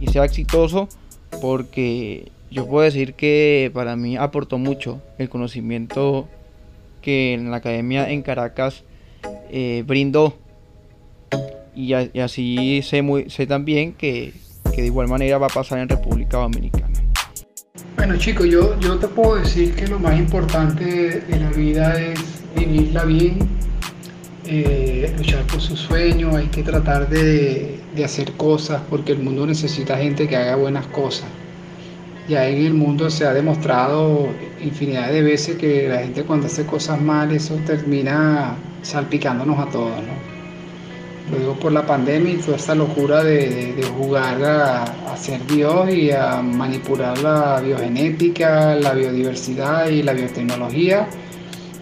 [0.00, 0.88] y sea exitoso
[1.40, 6.28] porque yo puedo decir que para mí aportó mucho el conocimiento
[7.00, 8.84] que en la academia en Caracas
[9.50, 10.38] eh, brindó.
[11.74, 14.34] Y, así sé, muy, sé también que,
[14.76, 16.88] de igual manera va a pasar en República Dominicana.
[17.96, 22.42] Bueno chicos, yo, yo te puedo decir que lo más importante de la vida es
[22.54, 23.38] vivirla bien,
[24.46, 29.46] eh, luchar por su sueño, hay que tratar de, de, hacer cosas porque el mundo
[29.46, 31.26] necesita gente que haga buenas cosas.
[32.32, 34.26] Ya en el mundo se ha demostrado
[34.62, 39.98] infinidad de veces que la gente cuando hace cosas mal, eso termina salpicándonos a todos,
[39.98, 41.30] ¿no?
[41.30, 46.10] Lo digo por la pandemia y toda esta locura de, jugar a, ser Dios y
[46.10, 51.06] a manipular la biogenética, la biodiversidad y la biotecnología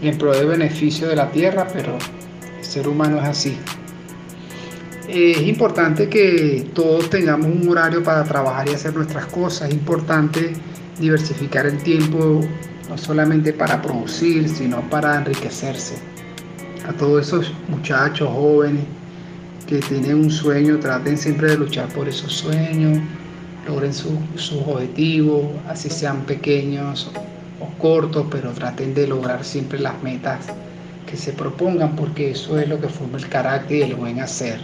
[0.03, 1.97] en pro de beneficio de la Tierra, pero
[2.59, 3.57] el ser humano es así.
[5.13, 9.69] Es importante que todos tengamos un horario para trabajar y hacer nuestras cosas.
[9.69, 10.53] Es importante
[11.01, 12.41] diversificar el tiempo
[12.89, 15.97] no solamente para producir, sino para enriquecerse.
[16.87, 18.85] A todos esos muchachos jóvenes
[19.67, 23.01] que tienen un sueño, traten siempre de luchar por esos sueños,
[23.67, 27.11] logren sus objetivos, así sean pequeños
[27.59, 30.47] o cortos, pero traten de lograr siempre las metas
[31.11, 34.61] que se propongan, porque eso es lo que forma el carácter y el buen hacer.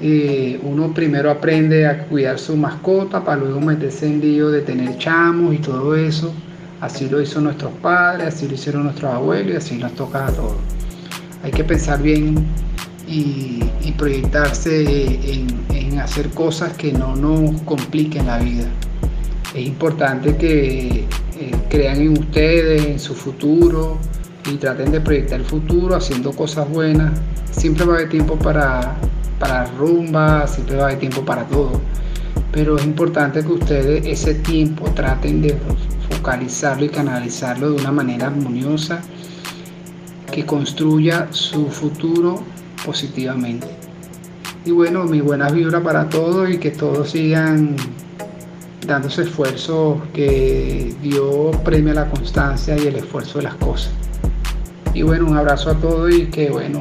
[0.00, 5.54] Uno primero aprende a cuidar su mascota para luego meterse en lío de tener chamos
[5.54, 6.32] y todo eso.
[6.80, 10.32] Así lo hizo nuestros padres, así lo hicieron nuestros abuelos y así nos toca a
[10.32, 10.56] todos.
[11.42, 12.46] Hay que pensar bien
[13.08, 13.62] y,
[13.96, 18.68] proyectarse en, hacer cosas que no nos compliquen la vida.
[19.52, 21.06] Es importante que
[21.40, 23.98] eh, crean en ustedes, en su futuro
[24.48, 27.18] y traten de proyectar el futuro haciendo cosas buenas.
[27.50, 28.96] Siempre va a haber tiempo para,
[29.38, 31.80] para rumba, siempre va a haber tiempo para todo.
[32.52, 35.56] Pero es importante que ustedes ese tiempo traten de
[36.10, 39.00] focalizarlo y canalizarlo de una manera armoniosa
[40.32, 42.42] que construya su futuro
[42.84, 43.66] positivamente.
[44.64, 47.76] Y bueno, mi buena vibra para todos y que todos sigan
[48.86, 53.92] dándose esfuerzo, que Dios premia la constancia y el esfuerzo de las cosas.
[54.94, 56.80] Y bueno, un abrazo a todos y que bueno,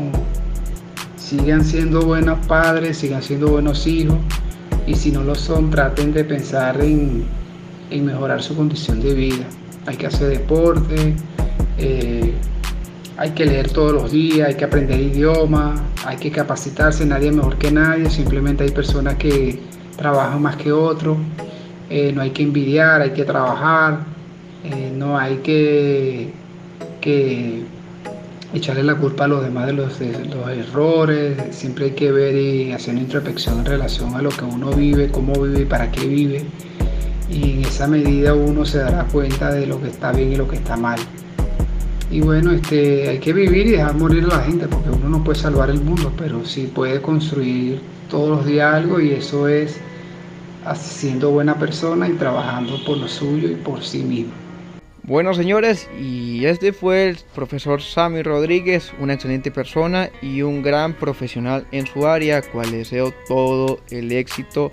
[1.27, 4.17] sigan siendo buenos padres, sigan siendo buenos hijos
[4.85, 7.25] y si no lo son, traten de pensar en,
[7.91, 9.45] mejorar su condición de vida.
[9.87, 11.15] Hay que hacer deporte,
[11.77, 12.33] eh,
[13.17, 17.57] hay que leer todos los días, hay que aprender idiomas, hay que capacitarse, nadie mejor
[17.57, 19.59] que nadie, simplemente hay personas que
[19.97, 21.17] trabajan más que otros,
[21.89, 24.05] eh, no hay que envidiar, hay que trabajar,
[24.63, 26.31] eh, no hay que,
[27.01, 27.65] que
[28.53, 32.71] echarle la culpa a los demás de los, los, errores, siempre hay que ver y
[32.71, 36.07] hacer una introspección en relación a lo que uno vive, cómo vive y para qué
[36.07, 36.45] vive.
[37.29, 40.47] Y en esa medida uno se dará cuenta de lo que está bien y lo
[40.47, 40.99] que está mal.
[42.09, 45.23] Y bueno, este, hay que vivir y dejar morir a la gente, porque uno no
[45.23, 49.77] puede salvar el mundo, pero sí puede construir todos los días algo y eso es
[50.75, 54.46] siendo buena persona y trabajando por lo suyo y por sí mismo.
[55.07, 60.93] Bueno señores, y este fue el profesor Sammy Rodríguez, una excelente persona y un gran
[60.95, 64.69] profesional en su área, cual deseo todo el éxito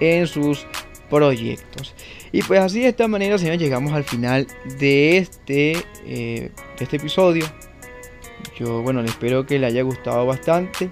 [0.00, 0.66] en sus
[1.10, 1.94] proyectos.
[2.32, 4.46] Y pues así de esta manera, señores, llegamos al final
[4.78, 5.72] de este,
[6.06, 7.44] eh, de este episodio.
[8.58, 10.88] Yo, bueno, espero que le haya gustado bastante.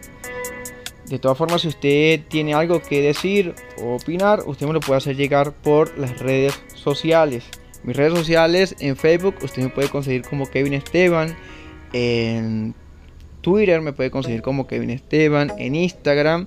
[1.07, 4.99] De todas formas, si usted tiene algo que decir o opinar, usted me lo puede
[4.99, 7.45] hacer llegar por las redes sociales.
[7.85, 11.37] Mis redes sociales en Facebook usted me puede conseguir como Kevin Esteban.
[11.93, 12.74] En
[13.41, 15.53] Twitter me puede conseguir como Kevin Esteban.
[15.59, 16.47] En Instagram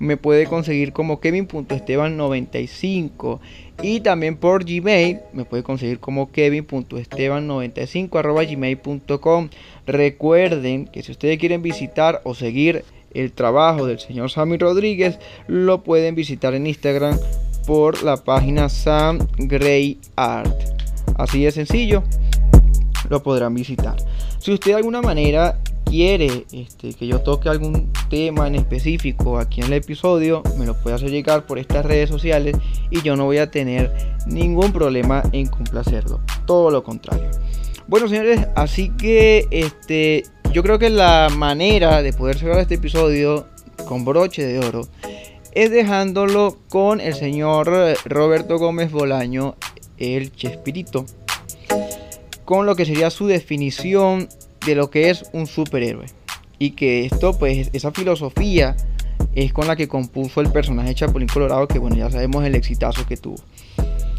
[0.00, 3.38] me puede conseguir como kevin.esteban95.
[3.82, 9.48] Y también por Gmail me puede conseguir como kevin.esteban95 gmail.com.
[9.86, 15.82] Recuerden que si ustedes quieren visitar o seguir el trabajo del señor Sammy Rodríguez, lo
[15.82, 17.18] pueden visitar en Instagram
[17.70, 20.52] por la página Sam Gray Art.
[21.16, 22.02] Así de sencillo,
[23.08, 23.94] lo podrán visitar.
[24.40, 29.60] Si usted de alguna manera quiere este, que yo toque algún tema en específico aquí
[29.60, 32.56] en el episodio, me lo puede hacer llegar por estas redes sociales
[32.90, 36.18] y yo no voy a tener ningún problema en complacerlo.
[36.46, 37.30] Todo lo contrario.
[37.86, 43.46] Bueno, señores, así que este, yo creo que la manera de poder cerrar este episodio
[43.86, 44.88] con broche de oro
[45.52, 47.70] es dejándolo con el señor
[48.04, 49.56] Roberto Gómez Bolaño,
[49.98, 51.06] el Chespirito,
[52.44, 54.28] con lo que sería su definición
[54.64, 56.06] de lo que es un superhéroe.
[56.58, 58.76] Y que esto, pues, esa filosofía
[59.34, 63.06] es con la que compuso el personaje Chapulín Colorado, que bueno, ya sabemos el exitazo
[63.06, 63.38] que tuvo.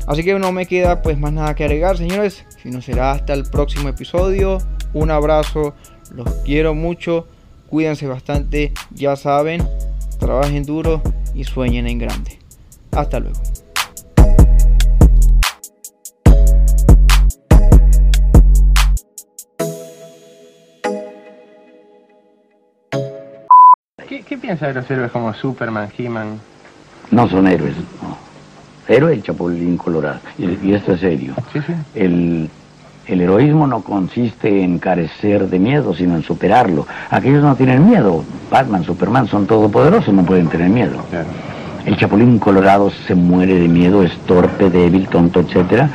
[0.07, 2.43] Así que no me queda pues más nada que agregar, señores.
[2.61, 4.57] Si no será hasta el próximo episodio.
[4.93, 5.73] Un abrazo,
[6.13, 7.27] los quiero mucho,
[7.69, 9.65] cuídense bastante, ya saben,
[10.21, 11.01] trabajen duro
[11.33, 12.37] y sueñen en grande.
[12.91, 13.41] Hasta luego.
[24.07, 26.39] ¿Qué, piensa de los héroes como Superman, He-Man?
[27.11, 28.17] No son héroes, no.
[28.87, 30.19] Héroe el Chapulín Colorado.
[30.37, 31.33] Y, esto es serio.
[31.95, 32.49] El,
[33.07, 36.87] el heroísmo no consiste en carecer de miedo, sino en superarlo.
[37.09, 38.23] Aquellos no tienen miedo.
[38.49, 41.03] Batman, Superman son todopoderosos, no pueden tener miedo.
[41.85, 45.87] El Chapulín Colorado se muere de miedo, es torpe, débil, tonto, etc.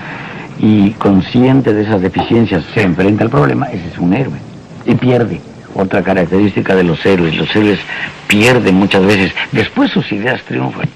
[0.59, 4.39] Y consciente de esas deficiencias, se enfrenta al problema, ese es un héroe.
[4.85, 5.41] Y pierde.
[5.75, 7.79] Otra característica de los héroes, los héroes
[8.27, 10.89] pierden muchas veces, después sus ideas triunfan.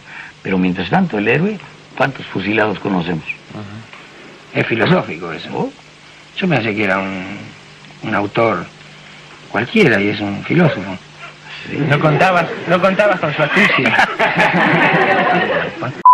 [0.42, 1.58] Pero mientras tanto el héroe,
[1.96, 3.24] ¿cuántos fusilados conocemos?
[4.54, 5.50] Es filosófico eso.
[5.54, 5.70] Oh,
[6.40, 7.38] Yo pensé que era un,
[8.02, 8.64] un autor
[9.50, 10.96] cualquiera y es un filósofo.
[11.88, 14.08] No contabas, no contabas con su astucia.